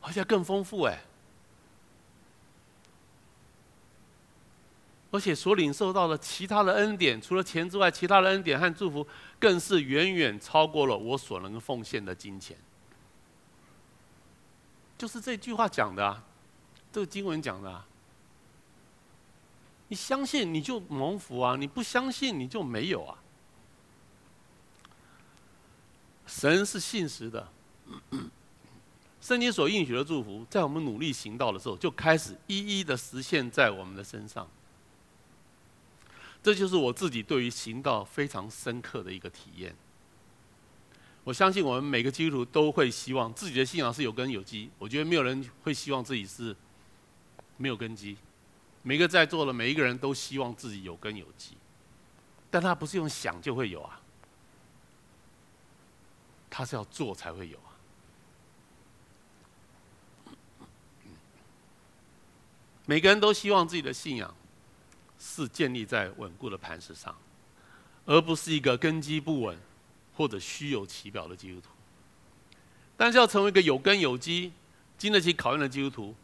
[0.02, 1.00] 而且更丰富哎！
[5.10, 12.54] 而且所领受到的其他的恩典，除了钱之外，其他的恩典和祝福，更是远远超过了我所能奉献的金钱。
[14.98, 16.22] 就是这句话讲的啊，
[16.96, 17.86] 这个经文讲的啊。
[19.88, 23.18] 你相信你就蒙福啊，你不相信你就没有啊。
[26.26, 27.46] 神是信实的。
[29.20, 34.48] 圣经所应许的祝福，在我们努力行道的时候，就开始一一的实现在我们的身上。
[36.42, 39.76] 这就是我自己对于行道非常深刻的一个体验。
[41.24, 44.70] 我相信我们每个基督徒都会希望自己的信仰是有根有基。
[44.78, 46.56] 我觉得没有人会希望自己是
[47.56, 48.16] 没有根基。
[48.82, 51.56] 每个在座的每一个人都希望自己有根有基，
[52.50, 54.00] 但他不是用想就会有啊，
[56.48, 57.74] 他是要做才会有啊。
[62.84, 64.32] 每个人都希望自己的信仰
[65.18, 67.12] 是建立在稳固的磐石上，
[68.04, 69.58] 而不是一个根基不稳
[70.16, 71.70] 或者虚有其表的基督徒。
[72.96, 74.52] 但是要成为一个有根有基、
[74.96, 76.14] 经得起考验的基督徒，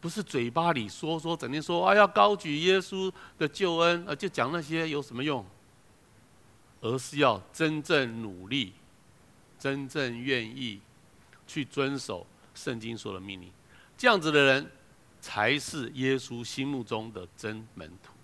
[0.00, 5.44] 不是嘴巴里说说，整天说啊要高举耶稣的救恩，啊就讲那些有什么用？
[6.80, 8.72] 而是要真正努力、
[9.58, 10.80] 真正愿意
[11.46, 13.52] 去遵守圣经说的命令。
[13.98, 14.70] 这样子的人
[15.20, 18.14] 才是耶稣心目中的真门徒，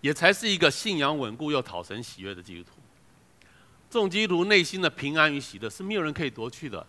[0.00, 2.78] 也才是一个信仰稳固又讨神喜悦的基督徒。
[3.90, 6.86] 这种基督徒内心的平安与喜乐是没有人可以夺去的，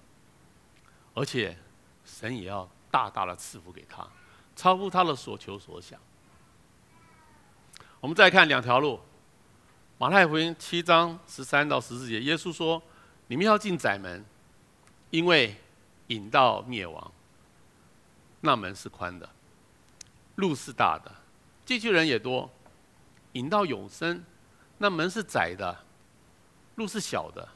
[1.14, 1.58] 而且
[2.06, 4.08] 神也要大大的赐福给他，
[4.56, 6.00] 超乎他的所求所想。
[8.00, 9.00] 我们再看两条路，
[9.98, 12.80] 马太福音七章十三到十四节，耶稣说
[13.26, 14.24] ：“你们要进窄门，
[15.10, 15.56] 因为
[16.08, 17.12] 引到灭亡，
[18.42, 19.28] 那门是宽的，
[20.36, 21.12] 路是大的，
[21.66, 22.48] 进去人也多；
[23.32, 24.24] 引到永生，
[24.78, 25.84] 那门是窄的，
[26.76, 27.50] 路是小的，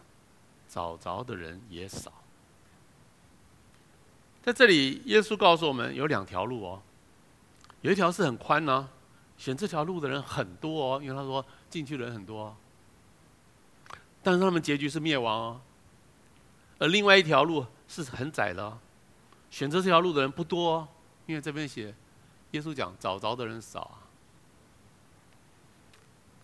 [0.68, 2.12] 找着的人也少。”
[4.48, 6.82] 在这里，耶稣告诉我们有两条路哦，
[7.82, 8.88] 有一条是很宽呢，
[9.38, 12.56] 选这条路的人很多哦，因为他说进去的人很多，
[14.24, 15.62] 但是他们结局是灭亡哦。
[16.80, 18.80] 而另外一条路是很窄的，
[19.52, 20.88] 选择这条路的人不多，
[21.26, 21.94] 因为这边写，
[22.52, 24.08] 耶稣讲找着的人少啊，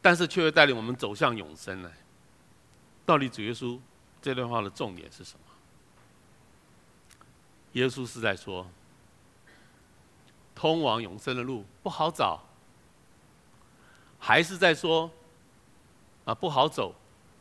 [0.01, 1.89] 但是却会带领我们走向永生呢。
[3.05, 3.79] 到底主耶稣
[4.21, 5.52] 这段话的重点是什么？
[7.73, 8.67] 耶稣是在说，
[10.55, 12.39] 通往永生的路不好找，
[14.19, 15.09] 还是在说，
[16.25, 16.93] 啊不好走，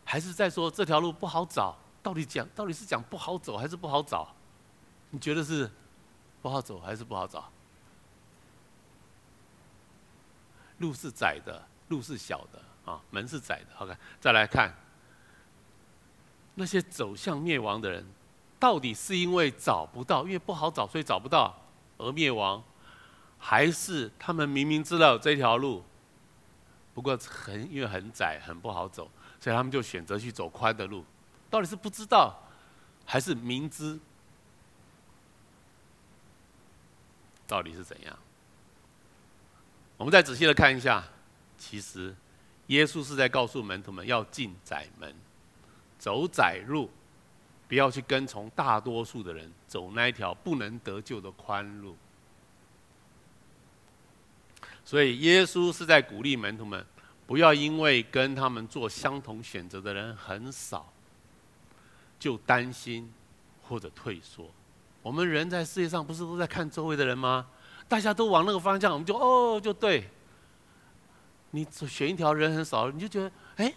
[0.05, 1.77] 还是在说这条路不好找？
[2.03, 4.35] 到底讲到底是讲不好走还是不好找？
[5.11, 5.71] 你觉得是
[6.41, 7.51] 不好走还是不好找？
[10.79, 13.67] 路是窄的，路是小的啊，门是窄的。
[13.75, 14.75] 好看，再来看
[16.55, 18.05] 那些走向灭亡的人。
[18.63, 21.53] 到底是因为找不到，因为不好找，所以找不到
[21.99, 22.63] 而灭亡，
[23.37, 25.83] 还是他们明明知道这条路，
[26.95, 31.05] 不过很因为很窄，很不好走，所以他们就选择去走宽的路？
[31.51, 32.41] 到底是不知道，
[33.05, 33.99] 还是明知？
[37.49, 38.17] 到底是怎样？
[39.97, 41.03] 我们再仔细的看一下，
[41.59, 42.15] 其实
[42.69, 45.13] 耶稣是在告诉门徒们要进窄门，
[45.99, 46.89] 走窄路。
[47.73, 51.97] 不要去跟从大多数的人走那一条不能得救的宽路。
[54.85, 56.85] 所以耶稣是在鼓励门徒们，
[57.27, 60.93] 不要因为跟他们做相同选择的人很少，
[62.19, 63.11] 就担心
[63.63, 64.51] 或者退缩。
[65.01, 67.47] 我们人在世界上不是都在看周围的人吗？
[67.89, 70.11] 大家都往那个方向，我们就哦就对。
[71.53, 73.73] 你选一条人很少，你就觉得哎，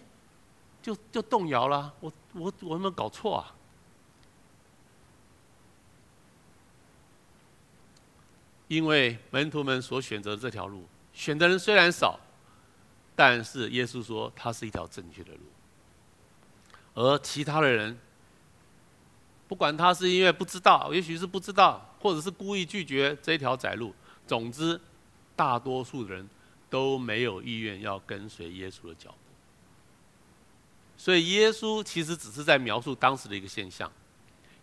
[0.81, 1.93] 就就动摇了。
[2.01, 3.54] 我我我有没有搞错啊？
[8.67, 12.19] 因为门徒们所选择的这条路，选的人虽然少，
[13.15, 15.39] 但是耶稣说它是一条正确的路。
[16.95, 17.99] 而其他的人，
[19.47, 23.93] 不管他是因为不知道，也许是不知道，或者是故意拒绝这条窄路，
[24.25, 24.79] 总之，
[25.35, 26.27] 大多数人
[26.69, 29.17] 都没有意愿要跟随耶稣的脚步。
[30.97, 33.91] 所以耶稣其实只是在描述当时的一个现象，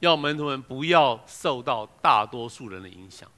[0.01, 3.31] 要门徒们不要受到大多数人的影响。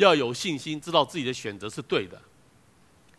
[0.00, 2.20] 要有信心，知道自己的选择是对的，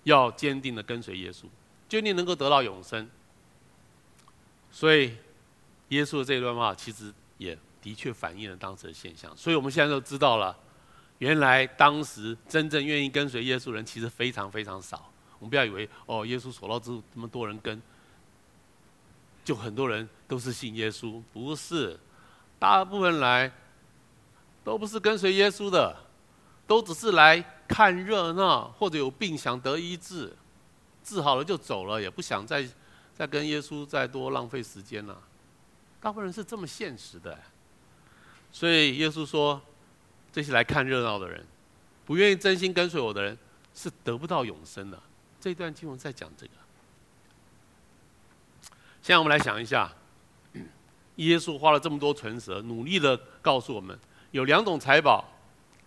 [0.03, 1.45] 要坚定的跟随耶稣，
[1.87, 3.09] 坚定能够得到永生。
[4.71, 5.15] 所以，
[5.89, 9.35] 耶稣的这段话其实也的确反映了当时的现象。
[9.35, 10.57] 所以我们现在都知道了，
[11.19, 15.11] 原来当时真正愿意跟随耶稣的人其实非常非常少。
[15.39, 17.81] 我们不要以为哦，耶稣所到之处这么多人跟，
[19.43, 21.99] 就很多人都是信耶稣，不是，
[22.57, 23.51] 大部分来
[24.63, 25.95] 都不是跟随耶稣的。
[26.71, 30.31] 都只是来看热闹，或者有病想得医治，
[31.03, 32.65] 治好了就走了，也不想再
[33.13, 35.21] 再跟耶稣再多浪费时间了。
[35.99, 37.37] 大部分人是这么现实的，
[38.53, 39.61] 所以耶稣说，
[40.31, 41.45] 这些来看热闹的人，
[42.05, 43.37] 不愿意真心跟随我的人，
[43.75, 44.97] 是得不到永生的。
[45.41, 46.53] 这段经文在讲这个。
[49.01, 49.91] 现在我们来想一下，
[51.17, 53.99] 耶稣花了这么多唇舌，努力的告诉我们，
[54.31, 55.25] 有两种财宝，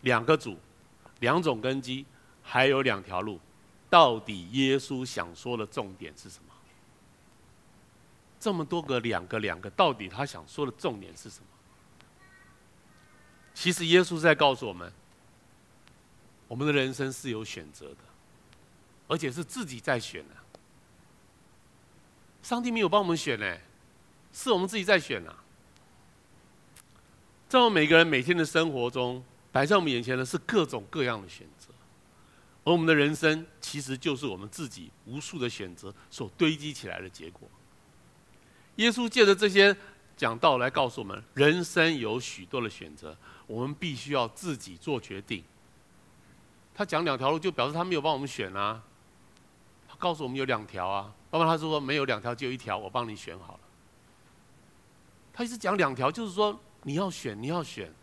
[0.03, 0.59] 两个主。
[1.20, 2.05] 两种根基，
[2.42, 3.40] 还有两条路，
[3.88, 6.53] 到底耶稣想说的重点是什么？
[8.38, 11.46] 这么多个两个两个，到底他想说的重点是什么？
[13.55, 14.92] 其实耶稣是在告诉我们，
[16.48, 17.98] 我们的人生是有选择的，
[19.09, 20.35] 而且是自己在选的。
[22.42, 23.57] 上帝没有帮我们选呢，
[24.33, 25.42] 是我们自己在选啊。
[27.48, 29.24] 在我们每个人每天的生活中。
[29.54, 31.68] 摆在我们眼前的是各种各样的选择，
[32.64, 37.48] 而我们的人生其实就是我们自己无数的选择所堆积起来的结果。
[38.74, 39.76] 耶稣借着这些
[40.16, 45.44] 讲道来告诉我们，人生有许多的选择，我们必须要自己做决定。
[46.74, 48.82] 他讲两条路，就表示他没有帮我们选啊。
[49.88, 53.60] 他告诉我们有两条啊，要不然他说没有两条，只有一条，我帮你选好了。
[55.32, 57.94] 他一直讲两条，就是说你要选，你要选。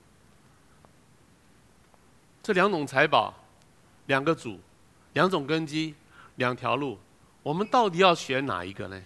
[2.44, 3.34] 这两种财宝，
[4.08, 4.60] 两个主，
[5.14, 5.94] 两种根基，
[6.36, 6.98] 两条路，
[7.44, 9.02] 我们到底要选哪一个呢？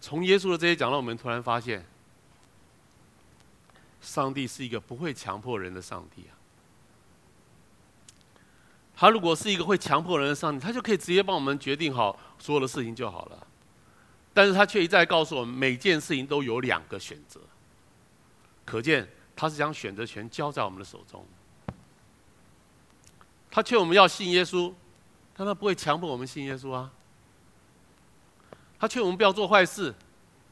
[0.00, 1.84] 从耶稣的这些讲道，我们突然发现，
[4.00, 6.32] 上帝是一个不会强迫人的上帝啊。
[8.96, 13.46] 他如果是一个会强迫人的上帝，他就可以直接帮我们决定好所有的事情就好了。
[14.34, 17.40] 但是他却一再告诉我们，每件事情都有两个选择。
[18.64, 19.08] 可见
[19.40, 21.24] 他是将选择权交在我们的手中。
[23.48, 24.74] 他劝我们要信耶稣，
[25.32, 26.90] 但他不会强迫我们信耶稣啊。
[28.80, 29.94] 他劝我们不要做坏事，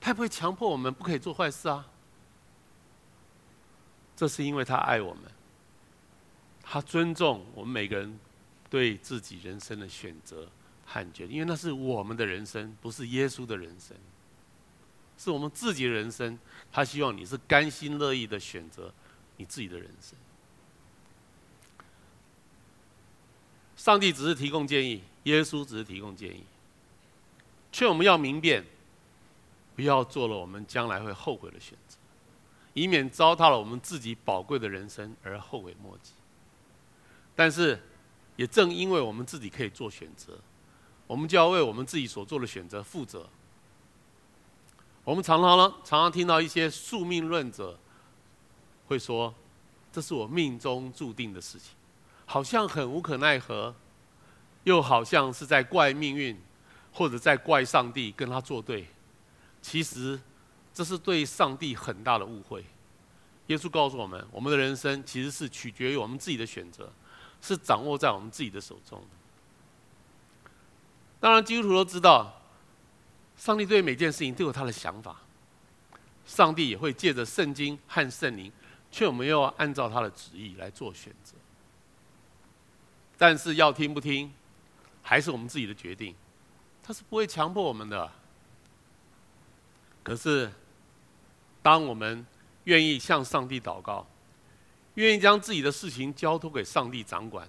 [0.00, 1.84] 他也不会强迫我们不可以做坏事啊。
[4.14, 5.24] 这是因为他爱我们，
[6.62, 8.16] 他尊重我们每个人
[8.70, 10.48] 对自己人生的选择
[10.84, 13.96] 和决定，因为那是我们的人生，不是耶稣的人生，
[15.18, 16.38] 是我们自己的人生。
[16.72, 18.92] 他希望你是甘心乐意的选择
[19.36, 20.18] 你自己的人生。
[23.76, 26.44] 上帝只是提供建议，耶稣只是提供建议。
[27.72, 28.64] 劝我们要明辨，
[29.74, 31.96] 不要做了我们将来会后悔的选择，
[32.74, 36.12] 以免糟蹋了我们自己宝贵的人生而后悔莫及。
[37.34, 37.78] 但是，
[38.36, 40.38] 也正因为我们自己可以做选择，
[41.06, 43.28] 我们就要为我们自己所做的选择负责。
[45.06, 47.78] 我们常常呢，常常听到一些宿命论者
[48.88, 49.32] 会说
[49.92, 51.70] ：“这是我命中注定的事情，
[52.24, 53.72] 好像很无可奈何，
[54.64, 56.36] 又好像是在怪命运。”
[56.98, 58.86] 或者在怪上帝跟他作对，
[59.60, 60.18] 其实
[60.72, 62.64] 这是对上帝很大的误会。
[63.48, 66.90] 耶稣告诉我们，我们的人生其实是取决于我们自己的选择，
[67.42, 69.04] 是掌握在我们自己的手中。
[71.20, 72.40] 当然，基督徒都知道，
[73.36, 75.20] 上帝对每件事情都有他的想法，
[76.26, 78.50] 上帝也会借着圣经和圣灵
[78.90, 81.34] 劝我们要按照他的旨意来做选择。
[83.18, 84.32] 但是要听不听，
[85.02, 86.14] 还是我们自己的决定。
[86.82, 88.10] 他是不会强迫我们的。
[90.02, 90.52] 可是，
[91.62, 92.24] 当我们
[92.64, 94.06] 愿意向上帝祷告，
[94.94, 97.48] 愿意将自己的事情交托给上帝掌管，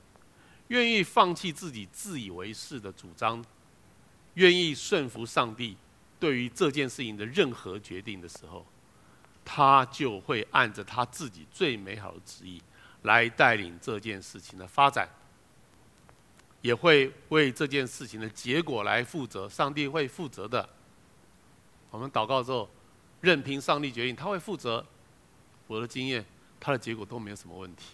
[0.70, 3.46] 愿意放弃自己自以为是的主张，
[4.38, 5.76] 愿意顺服上帝
[6.20, 8.64] 对于这件事情的任何决定的时候，
[9.44, 12.62] 他就会按着他自己最美好的旨意
[13.02, 15.10] 来带领这件事情的发展。
[16.62, 20.68] 也会为这件事情的结果来负责，上帝会负责的。
[21.92, 22.70] 我们祷告之后，
[23.22, 24.86] 任凭上帝决定，他会负责。
[25.68, 26.26] 我的经验，
[26.60, 27.86] 他的结果都没有什么问题，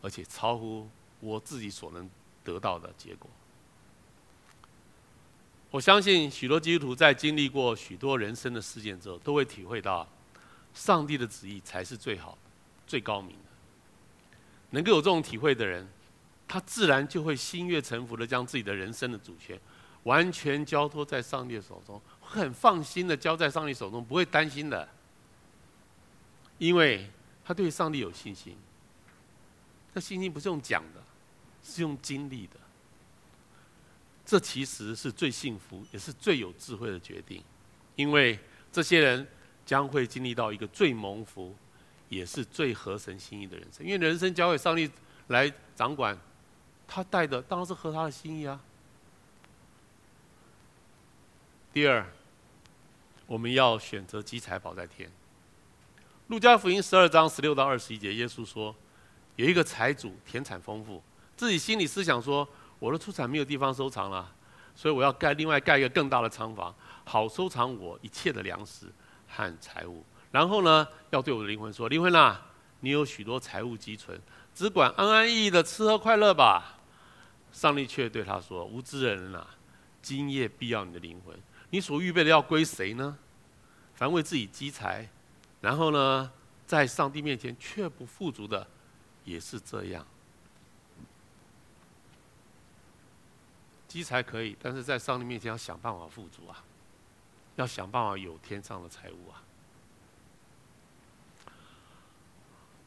[0.00, 0.88] 而且超乎
[1.20, 2.08] 我自己所能
[2.42, 3.30] 得到的结果。
[5.72, 10.06] 我相信许多基督徒在经历过许多人生的事件之后，都会体会到，
[10.72, 12.38] 上帝的旨意才是最好、
[12.86, 13.50] 最高明的。
[14.70, 15.88] 能够有这种体会的人。
[16.46, 19.58] 他自然就会心悦诚服的将自己的人生的主权
[20.02, 24.86] 完全交托在上帝的手中，很放心的交在上帝手中，不会担心的，
[26.58, 27.08] 因为
[27.42, 28.54] 他对上帝有信心。
[29.94, 31.02] 这信心不是用讲的，
[31.62, 32.56] 是用经历的。
[34.32, 37.44] 这其实是最幸福，也是最有智慧的决定，
[37.96, 38.38] 因为
[38.72, 39.28] 这些人
[39.66, 41.54] 将会经历到一个最蒙福，
[42.08, 43.84] 也是最合神心意的人生。
[43.84, 44.90] 因为人生交给上帝
[45.26, 46.18] 来掌管。
[46.88, 48.58] 他带的当然是合他的心意啊。
[51.70, 52.10] 第二，
[53.26, 55.10] 我们要选择积财宝在天。
[56.28, 58.74] 路加福音十二章十六到二十一节，耶稣说，
[59.36, 61.02] 有一个财主田产丰富，
[61.36, 62.48] 自己心里思想说，
[62.82, 64.28] 我的出产没有地方收藏了，
[64.74, 68.86] 所以我要盖另外盖一个更大的仓房，好收藏我一切的粮食
[69.28, 70.04] 和财物。
[70.32, 72.44] 然后呢，要对我的灵魂说，灵魂啊，
[72.80, 74.20] 你有许多财物积存，
[74.52, 76.80] 只管安安逸逸的吃喝快乐吧。
[77.52, 79.46] 上帝却对他说：“无知人啊，
[80.00, 81.38] 今夜必要你的灵魂。
[81.70, 83.16] 你所预备的要归谁呢？
[83.94, 85.08] 凡为自己积财，
[85.60, 86.32] 然后呢，
[86.66, 88.66] 在上帝面前却不富足的，
[89.24, 90.04] 也是这样。
[93.92, 96.64] 积财可以，但是在上帝面前要想办法富足啊，
[97.56, 99.42] 要想办法有天上的财物啊。”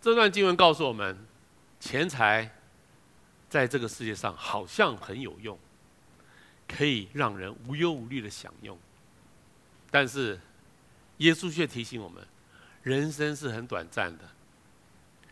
[0.01, 1.25] 这段经文告诉我们，
[1.79, 2.51] 钱财。
[3.47, 5.57] 在这个世界上，好像很有用，
[6.67, 8.77] 可以让人无忧无虑的享用。
[9.89, 10.37] 但是，
[11.17, 12.27] 耶稣却提醒我们：
[12.81, 14.25] 人生是很短暂的，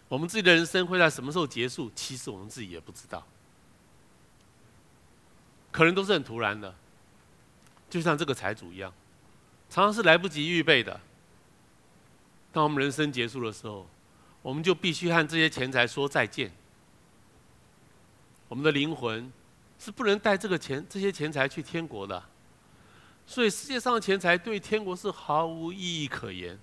[0.07, 1.91] 我们自己的人生会在什么时候结束？
[1.95, 3.27] 其实我们自己也不知道，
[5.73, 6.73] 可能都是很突然的，
[7.89, 8.93] 就像这个财主一样，
[9.69, 11.01] 常常是来不及预备的。
[12.51, 13.87] 当我们人生结束的时候，
[14.43, 16.51] 我们就必须和这些钱财说再见。
[18.47, 19.33] 我们的灵魂
[19.79, 22.23] 是不能带这个钱、这些钱财去天国的，
[23.25, 26.59] 所以世界上的钱财对天国是毫无意义可言。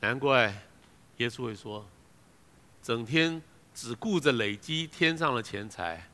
[0.00, 0.54] 难怪
[1.16, 1.84] 耶稣会说
[2.80, 3.42] ：“整天
[3.74, 6.08] 只顾着累积天上的钱财，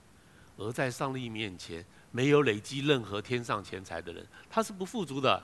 [0.60, 5.42] 而在上帝面前没有累积任何天上钱财的人，他是不富足的。”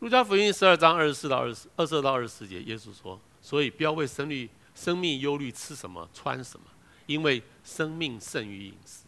[0.00, 6.66] 路加福音十二章二十四到二十二十二到二十四节，耶稣说：“所以不要为生命生命忧虑，吃什么穿什么，
[7.06, 9.04] 因为生命胜于饮食。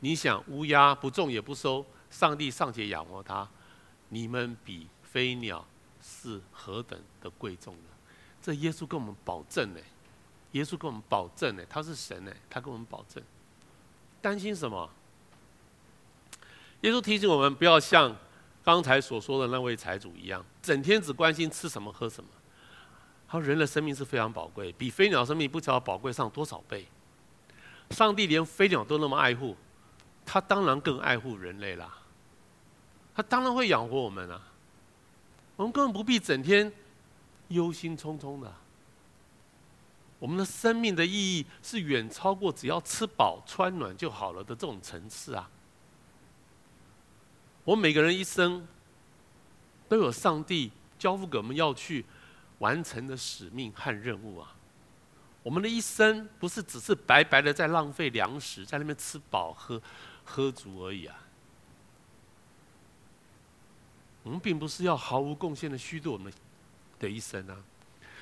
[0.00, 3.46] 你想乌鸦不种也不收，上帝尚且养活它。”
[4.12, 5.64] 你们比飞鸟
[6.02, 7.90] 是何等的贵重呢？
[8.42, 9.80] 这耶稣跟我们保证呢，
[10.52, 13.22] 耶稣跟我们保证呢，他是神呢，他跟我们保证。
[14.20, 14.90] 担心什么？
[16.80, 18.16] 耶稣提醒我们不要像
[18.64, 22.28] 刚才所说的那位财主一样，整天只关心吃什么喝什么。
[23.28, 26.86] 他说人的生命是非常宝贵，比飞鸟生命不知道宝贵上多少倍。
[27.90, 29.56] 上帝连飞鸟都那么爱护，
[30.24, 31.98] 他当然更爱护人类啦。
[33.14, 34.40] 他当然会养活我们啊！
[35.56, 36.72] 我们根本不必整天
[37.48, 38.52] 忧心忡忡的。
[40.20, 45.50] 我们的生命的意义是远超过只要吃饱穿暖就好了的这种层次啊！
[47.64, 48.66] 我们每个人一生
[49.88, 52.04] 都有上帝交付给我们要去
[52.58, 54.54] 完成的使命和任务啊！
[55.42, 59.80] 我们的一生不是只是白白的在浪费粮食，在那边吃饱喝
[60.22, 61.16] 喝足而已啊！
[64.22, 66.30] 我们并不是要毫无贡献的虚度我们
[66.98, 67.56] 的一生啊，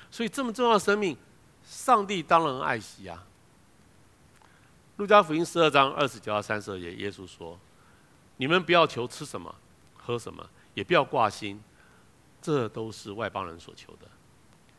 [0.09, 1.17] 所以这么重要的生命，
[1.69, 3.23] 上帝当然爱惜啊。
[4.97, 7.59] 路加福音十二章二十九到三十二节，耶稣说
[8.37, 9.53] ：“你们不要求吃什么、
[9.95, 11.61] 喝什么，也不要挂心，
[12.41, 14.07] 这都是外邦人所求的。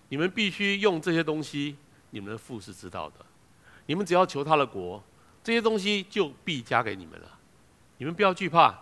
[0.09, 1.77] 你们必须用这些东西，
[2.11, 3.25] 你们的父是知道的。
[3.87, 5.01] 你们只要求他的国，
[5.45, 7.39] 这些东西就必加给你们了。
[7.99, 8.75] 你们不要惧怕，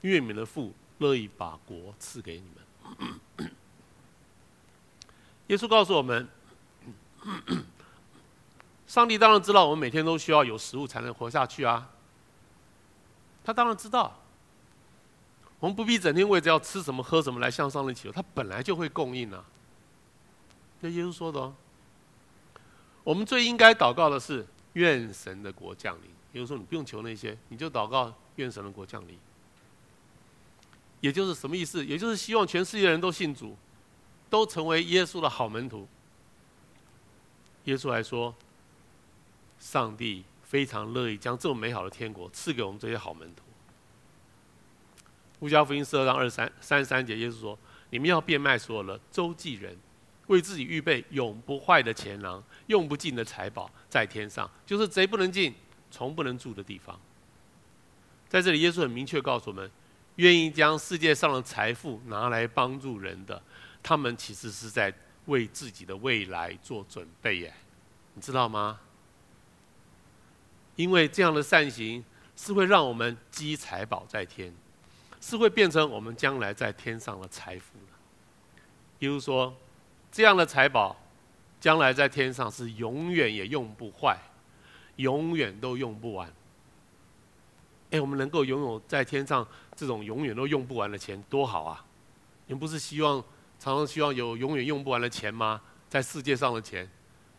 [0.00, 3.50] 因为你们的父。”乐意把国赐给你们。
[5.48, 6.28] 耶稣告诉我们，
[8.86, 11.88] 上帝当然知道我们每天都需要有食物才能活下去啊。
[13.44, 14.20] 他当然知道，
[15.58, 19.44] 我们不必整天为着要吃什么喝什么来向上帝祈求，他本来就会供应啊。
[20.80, 21.54] 这耶稣说的哦。
[23.04, 26.10] 我们最应该祷告的是愿神的国降临。
[26.34, 29.18] 耶稣说你不用求那些，你就祷告愿神的国降临。
[31.00, 31.84] 也就是什么意思？
[31.84, 33.56] 也就是希望全世界人都信主，
[34.30, 35.88] 都成为耶稣的好门徒。
[37.64, 38.34] 耶稣还说，
[39.58, 43.42] 上帝非常乐意将这么美好的天国赐给我们这些好门徒。
[45.40, 47.58] 路加福音十二章二十三三十三节，耶稣说
[47.90, 49.76] ：“你们要变卖所有的，周济人，
[50.28, 55.54] 为自己预备永不坏的钱囊，用不尽的财宝在天上，就是贼不能进，
[55.90, 56.98] 虫不能住的地方。”
[58.28, 59.70] 在这里，耶稣很明确告诉我们。
[60.16, 63.42] 愿意将世界上的财富拿来帮助人的，
[63.82, 64.92] 他们其实是在
[65.26, 67.54] 为自己的未来做准备耶，
[68.14, 68.80] 你知道吗？
[70.76, 72.04] 因为这样的善行
[72.34, 74.52] 是会让我们积财宝在天，
[75.20, 77.92] 是会变成我们将来在天上的财富的。
[78.98, 79.54] 比如说，
[80.10, 80.96] 这样的财宝
[81.60, 84.18] 将来在天上是永远也用不坏，
[84.96, 86.32] 永远都用不完。
[87.90, 89.46] 哎，我们能够拥有在天上
[89.76, 91.84] 这种永远都用不完的钱，多好啊！
[92.46, 93.22] 你不是希望
[93.62, 95.62] 常常希望有永远用不完的钱吗？
[95.88, 96.90] 在世界上的钱，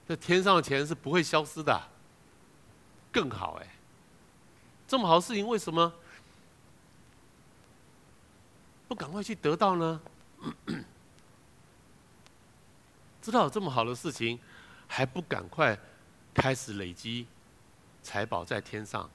[0.08, 1.90] 在天上的钱是不会消失的，
[3.12, 3.68] 更好哎！
[4.88, 5.94] 这么好的事情，为什么
[8.88, 10.02] 不赶快去得到呢？
[13.22, 14.40] 知道这么好的事情，
[14.88, 15.78] 还不赶快
[16.34, 17.28] 开始累积
[18.02, 19.10] 财宝在天上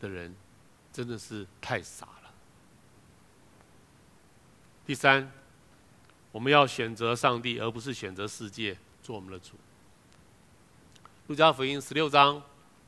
[0.00, 0.34] 的人？
[0.92, 2.34] 真的是太傻了。
[4.84, 5.30] 第三，
[6.32, 9.52] 我们要选择上帝，而不是选择世界做我们的主。
[11.26, 12.42] 路加福音十六章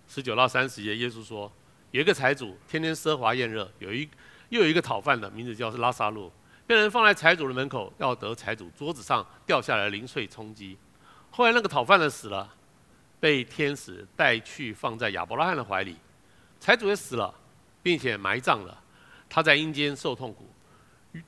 [0.08, 1.50] 十九到三十节，耶稣说
[1.92, 4.08] ：“有一个财主，天天奢华宴乐，有一
[4.48, 6.30] 又有一个讨饭的，名字叫是拉撒路，
[6.66, 10.76] 被人放在财主的门口，要得财主桌子上掉下来的零碎充饥。
[11.30, 12.54] 后来那个讨饭的死了，
[13.18, 15.96] 被天使带去放在亚伯拉罕的怀里，
[16.60, 17.34] 财主也死了。”
[17.84, 18.80] 并且埋葬了，
[19.28, 20.48] 他在阴间受痛苦。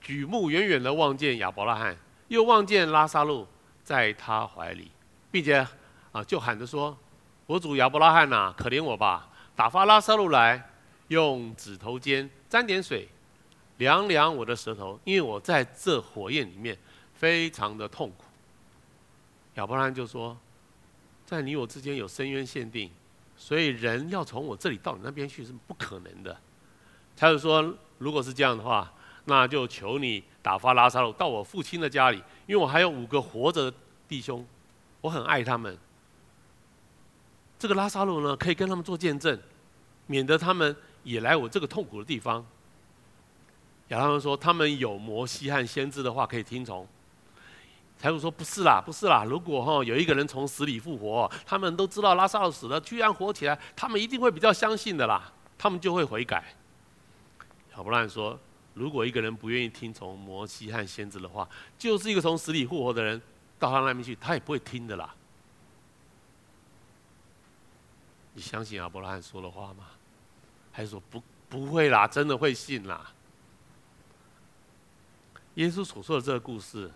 [0.01, 1.95] 举目远远的望见亚伯拉罕，
[2.29, 3.47] 又望见拉撒路
[3.83, 4.91] 在他怀里，
[5.31, 5.67] 并且
[6.11, 6.97] 啊，就喊着说
[7.45, 10.71] ：“我主亚伯拉罕呐、可怜我吧，打发拉撒路来，
[11.09, 13.07] 用指头尖沾点水，
[13.77, 16.79] 凉凉我的舌头，因为我在这火焰里面
[17.13, 18.25] 非常的痛苦。”
[19.57, 20.35] 亚伯拉罕就说
[21.27, 22.91] ：“在你我之间有深渊限定，
[23.37, 26.35] 所以人要从我这里到你那边去是不可能的。”
[27.15, 28.91] 他就说：“如果是这样的话。”
[29.27, 34.47] 那就求你打发拉撒路到我父亲的家里，因为我还有五个活着的弟兄，
[35.01, 35.79] 我很爱他们。
[37.59, 39.41] 这个拉撒路呢，可以跟他们做见证，
[40.07, 42.45] 免得他们也来我这个痛苦的地方。
[43.89, 46.87] 亚伯拉罕说：“他们有摩西和先知的话可以听从。”
[47.97, 56.45] 财主说：“不是啦，不是啦，如果哈有一个人从死里复活，他们都知道拉撒路死了，居然活起来，他们一定会比较相信的啦，他们就会悔改。”
[57.75, 58.39] 亚伯拉罕说。
[58.75, 61.49] 如果一个人不愿意听从摩西和先知的话，
[61.79, 63.23] 就是一个从死里复活的人
[63.57, 65.15] 到他那边去，他也不会听的啦。
[68.33, 69.85] 你相信阿伯拉罕说的话吗？
[70.73, 73.13] 还是说不不会啦，真的会信啦？
[75.55, 76.91] 耶稣所说的这个故事，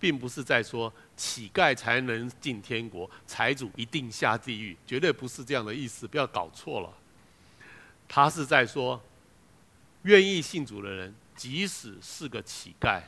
[0.00, 6.92] 并不是在说乞丐才能进天国，财主一定下地狱，绝对不是这样的意思，不要搞错了。
[8.08, 9.00] 他是在说。
[10.02, 13.00] 愿意信主的人，即使是个乞丐，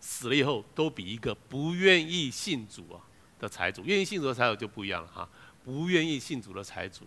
[0.00, 3.00] 死了以后都比一个不愿意信主啊
[3.38, 5.28] 的财主，愿意信主的财主就不一样了哈，
[5.64, 7.06] 不愿意信主的财主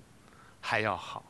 [0.59, 1.23] 还要好。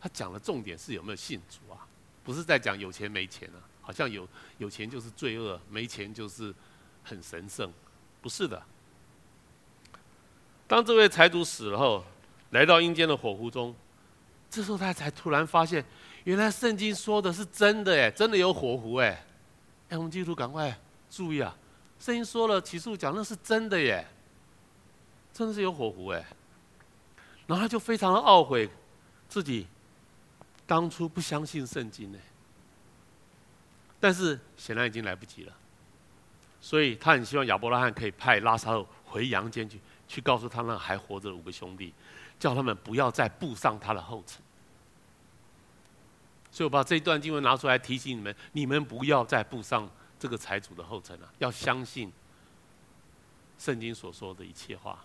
[0.00, 1.84] 他讲的重点是有没有信主啊，
[2.22, 4.28] 不是在讲有钱没钱啊，好像有
[4.58, 6.54] 有钱就是罪恶，没钱就是
[7.02, 7.72] 很神圣，
[8.22, 8.62] 不是的。
[10.68, 12.04] 当这位财主死了后，
[12.50, 13.74] 来到阴间的火湖中，
[14.48, 15.84] 这时候他才突然发现。
[16.26, 19.24] 原来圣经说的是真的哎，真的有火湖哎，
[19.90, 20.76] 哎，我们基督徒赶快
[21.08, 21.56] 注意啊！
[22.00, 24.04] 圣经说了，启示录讲那是真的耶，
[25.32, 26.26] 真的是有火湖哎。
[27.46, 28.68] 然后他就非常的懊悔，
[29.28, 29.68] 自己
[30.66, 32.18] 当初不相信圣经呢。
[34.00, 35.52] 但是显然已经来不及了，
[36.60, 41.94] 所以他很希望亚伯拉罕可以派拉撒路回阳间去，去告诉他那还活着的五个兄弟，
[42.36, 44.42] 叫他们不要再步上他的后尘。
[46.56, 49.86] 所以我把这一段经文拿出来提醒你们：你们不要再步上
[50.18, 52.10] 这个财主的后尘了，要相信
[53.58, 55.04] 圣经所说的一切话。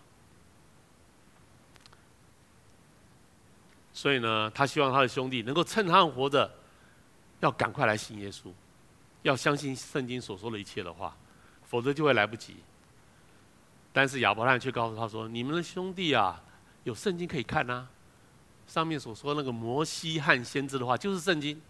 [3.91, 6.49] 所以呢，他希望他的兄弟能够趁他活着，
[7.41, 8.49] 要赶快来信耶稣，
[9.24, 11.14] 要相信圣经所说的一切的话，
[11.66, 12.56] 否则就会来不及。
[13.91, 16.41] 但是亚伯拉罕却告诉他说：“你们的兄弟啊，
[16.86, 17.89] 有圣经可以看啊。”
[18.72, 21.61] 上面所说那个摩西和先知的话，就是圣经，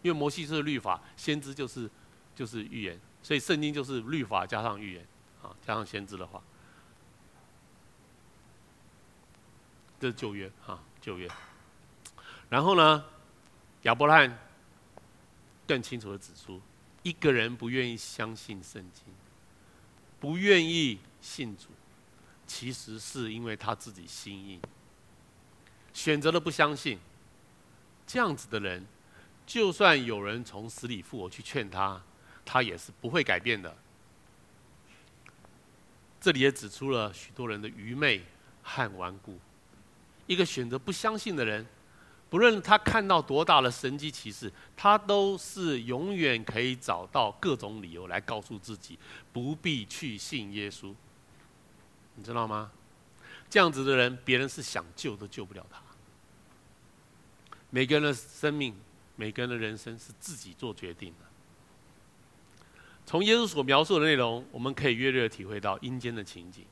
[0.00, 1.90] 因为摩西是律法，先知就是
[2.36, 5.04] 就是预言，所以圣经就是律法加上预言，
[5.42, 6.40] 啊，加上先知的话，
[9.98, 11.28] 这是旧约啊，旧约。
[12.48, 13.04] 然后呢，
[13.82, 14.38] 亚伯拉罕
[15.66, 16.62] 更清楚的指出，
[17.02, 19.12] 一个人不愿意相信圣经，
[20.20, 21.70] 不愿意信主，
[22.46, 24.60] 其实是因为他自己心硬。
[25.92, 26.98] 选择了不相信，
[28.06, 28.86] 这样子的人，
[29.46, 32.00] 就算有人从死里复活去劝他，
[32.44, 33.76] 他也是不会改变的。
[36.20, 38.22] 这里也指出了许多人的愚昧
[38.62, 39.38] 和顽固。
[40.26, 41.66] 一个选择不相信的人，
[42.28, 48.98] 不论他看到多大的神迹奇事，他都是永远可以找到各种理由来告诉自己
[49.32, 50.94] 不必去信耶稣。
[52.14, 52.70] 你知道吗？
[53.50, 55.82] 这样子的人，别人是想救都救不了他。
[57.68, 58.74] 每个人的生命，
[59.16, 61.26] 每个人的人生是自己做决定的。
[63.04, 66.64] 从耶稣所描述的内容，我们可以约略体会到阴间的情景。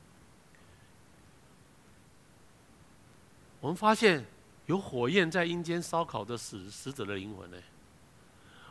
[3.59, 4.25] 我们发现
[4.67, 7.57] 有火焰在阴间烧烤着死死者的灵魂呢。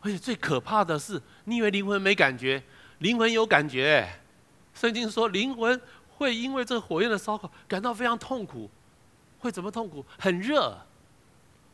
[0.01, 2.63] 而且最可怕的是，你以为灵魂没感觉，
[3.01, 4.09] 灵魂有感觉。
[4.73, 5.79] 圣经说，灵魂。
[6.19, 8.69] 会因为这个火焰的烧烤感到非常痛苦，
[9.39, 10.05] 会怎么痛苦？
[10.19, 10.77] 很热，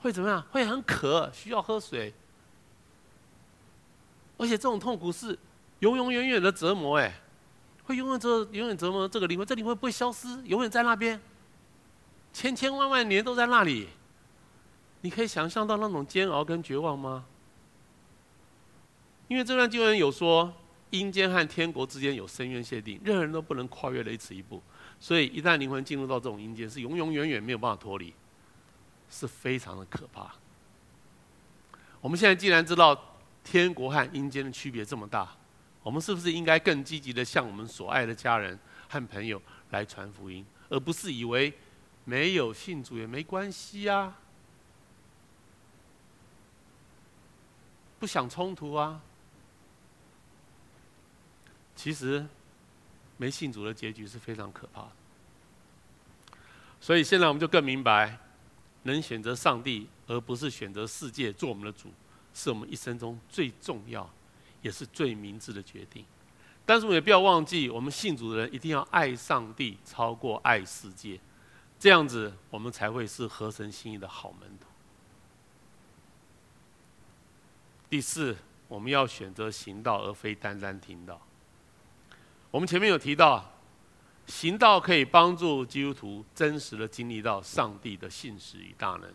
[0.01, 0.42] 会怎么样？
[0.51, 2.12] 会很渴，需要喝水。
[4.36, 5.38] 而且这种痛苦是
[5.78, 7.20] 永永远远的折磨，哎，
[7.84, 11.18] 会永远折永远折磨这个灵魂，这灵魂不会消失，永远在那边，
[12.30, 13.88] 千千万万年都在那里。
[15.01, 17.24] 你可以想象到那种煎熬跟绝望吗？
[19.28, 20.53] 因为这段经文有说。
[20.99, 24.62] 阴间和天国之间有深渊限定，任何人都不能跨越的一尺一步。
[25.01, 28.14] 所以，一旦灵魂进入到这种阴间，是永永远远没有办法脱离，
[29.11, 30.34] 是非常的可怕。
[32.01, 35.36] 我们现在既然知道天国和阴间的区别这么大，
[35.82, 39.40] 我们是不是应该更积极的向我们所爱的家人和朋友
[39.70, 41.53] 来传福音，而不是以为
[42.05, 44.16] 没有信主也没关系啊？
[47.99, 49.01] 不想冲突啊？
[51.76, 52.26] 其实，
[53.16, 54.92] 没信主的结局是非常可怕的。
[56.80, 58.18] 所以现在我们就更明白，
[58.82, 61.90] 能选择上帝而不是选择世界做我们的主，
[62.32, 64.08] 是我们一生中最重要，
[64.62, 66.04] 也是最明智的决定。
[66.66, 71.20] 但是我们也不要忘记，我们信主的人一定要爱上帝超过爱世界，
[71.78, 74.66] 这样子我们才会是合神心意的好门徒。
[77.90, 78.36] 第四，
[78.68, 81.20] 我们要选择行道，而非单单听道。
[82.55, 83.44] 我们前面有提到，
[84.28, 89.12] 行道可以帮助基督徒真实的经历到上帝的信实与大能。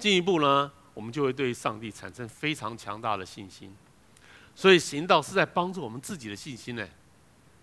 [0.00, 3.72] 进一步呢，我们就会对上帝产生非常强大的信心。
[4.56, 6.84] 所以行道是在帮助我们自己的信心呢，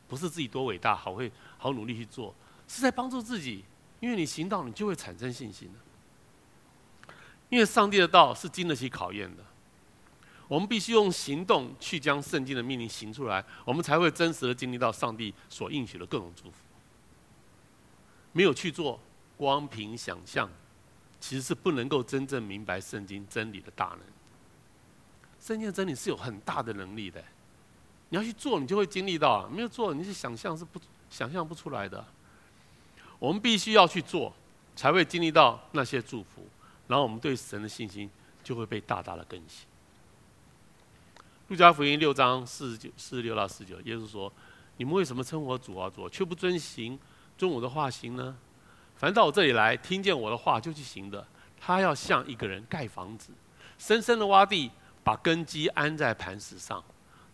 [0.07, 2.33] 不是自己多伟大，好会好努力去做，
[2.65, 3.65] 是在帮助自己。
[3.99, 5.69] 因为你行道，你就会产生信心。
[7.49, 9.43] 因为上帝的道是经得起考验的。
[10.47, 16.57] 我们必须用行动去将圣经的命令行出来，我们才会真实的经历到上帝所应许的各种祝福。
[18.31, 18.99] 没有去做，
[19.35, 20.49] 光凭想象，
[21.19, 23.99] 其实是不能够真正明白圣经真理的大能。
[25.39, 27.23] 圣经的真理是有很大的能力的，
[28.09, 30.79] 你要去做，你就会经历到；没有做，你是想象是不
[31.09, 32.05] 想象不出来的。
[33.19, 34.33] 我们必须要去做，
[34.75, 36.47] 才会经历到那些祝福，
[36.87, 38.09] 然后我们对神的信心
[38.43, 39.67] 就会被大大的更新。
[41.47, 44.31] 路加福音六章四十九、四十六到四十九，耶稣说
[44.75, 46.99] ：“你们为什么称我主啊主，却不遵行
[47.37, 48.35] 遵我的话行呢？
[48.97, 51.25] 凡到我这里来，听见我的话就去行的，
[51.57, 53.31] 他要像一个人盖房子，
[53.77, 54.69] 深深的挖地，
[55.05, 56.83] 把根基安在磐石上。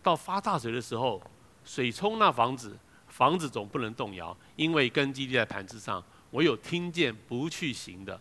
[0.00, 1.20] 到发大水的时候，
[1.64, 6.00] 水冲那房子，房子总不能动摇，因为根基立在磐石上。
[6.30, 8.20] 唯有听见不去行的，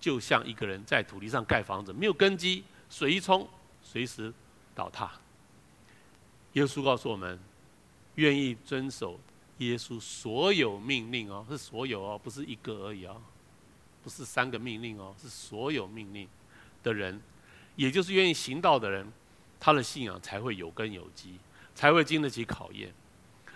[0.00, 3.46] 就像一个人在土地上盖房子，没有根基，水一冲，
[3.82, 4.32] 随时。”
[4.78, 5.10] 倒塌。
[6.52, 7.36] 耶稣告诉我们，
[8.14, 9.18] 愿意遵守
[9.58, 13.20] 耶稣所有命令哦，是所有哦，不是一个而已哦，
[14.04, 16.28] 不是三个命令哦，是所有命令
[16.84, 17.20] 的人，
[17.74, 19.12] 也就是愿意行道的人，
[19.58, 21.40] 他的信仰才会有根有基，
[21.74, 22.94] 才会经得起考验。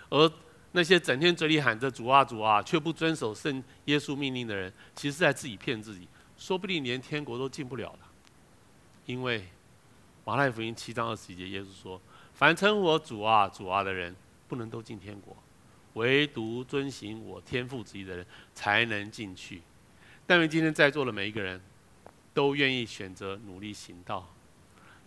[0.09, 0.29] 而
[0.73, 6.05] 那些整天嘴里喊着主啊主啊，却不遵守圣耶稣命令的人，其实在自己骗自己，
[6.37, 7.99] 说不定连天国都进不了了，
[9.05, 9.47] 因为。
[10.25, 12.01] 马太福音七章二十一节，耶稣说
[12.33, 14.15] ：“凡称我主啊、主啊的人，
[14.47, 15.35] 不能都进天国，
[15.95, 19.61] 唯独遵行我天父旨意的人，才能进去。”
[20.25, 21.61] 但愿今天在座的每一个人，
[22.33, 24.25] 都愿意选择努力行道，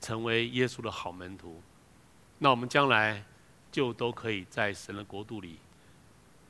[0.02, 1.62] 成为耶稣的好门徒。
[2.38, 3.24] 那我们将来
[3.72, 5.58] 就都可以在神的国度里，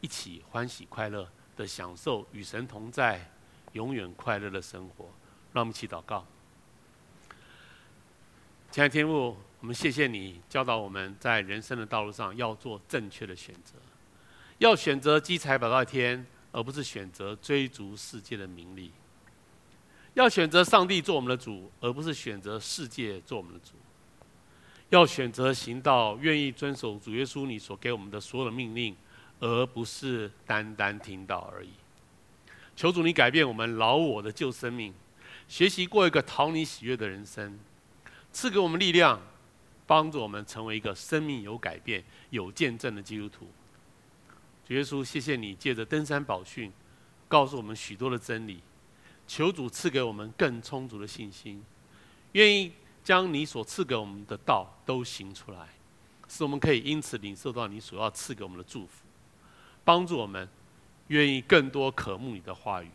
[0.01, 3.31] 一起欢喜快乐的享受与神同在、
[3.75, 5.05] 永远快乐的生活。
[5.53, 6.27] 让我们一起祷告。
[8.77, 13.73] 亲爱的天父，我们谢谢你教导我们在人生的道路上要做正确的选择，
[14.59, 18.91] 要选择积财宝到天，而不是选择追逐世界的名利；
[20.13, 23.73] 要选择上帝做我们的主，而不是选择世界做我们的主；
[24.91, 28.95] 要选择行道，愿意遵守主耶稣你所给我们的所有的命令，
[29.41, 31.71] 而不是单单听到而已。
[32.77, 34.93] 求主你改变我们老我的旧生命，
[35.49, 37.59] 学习过一个讨你喜悦的人生。
[38.37, 39.19] 赐给我们力量，
[39.87, 43.49] 帮助我们成为一个生命有改变、有见证的基督徒。
[44.69, 46.71] 主耶稣，谢谢你借着登山宝训，
[47.29, 48.61] 告诉我们许多的真理。
[49.27, 51.65] 求主赐给我们更充足的信心，
[52.33, 52.73] 愿意
[53.03, 55.69] 将你所赐给我们的道都行出来，
[56.29, 59.07] 使我们可以因此领受到你所要赐给我们的祝福。
[59.83, 60.47] 帮助我们，
[61.07, 62.91] 愿意更多渴慕你的话语，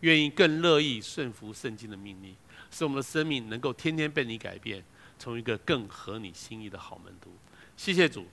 [0.00, 2.36] 愿意更乐意顺服圣经的命令。
[2.72, 4.82] 使我们的生命能够天天被你改变，
[5.18, 7.30] 成为一个更合你心意的好门徒。
[7.76, 8.26] 谢谢主，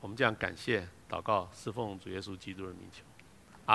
[0.00, 3.02] 我们这样感谢祷告，侍奉主耶稣基督的名求。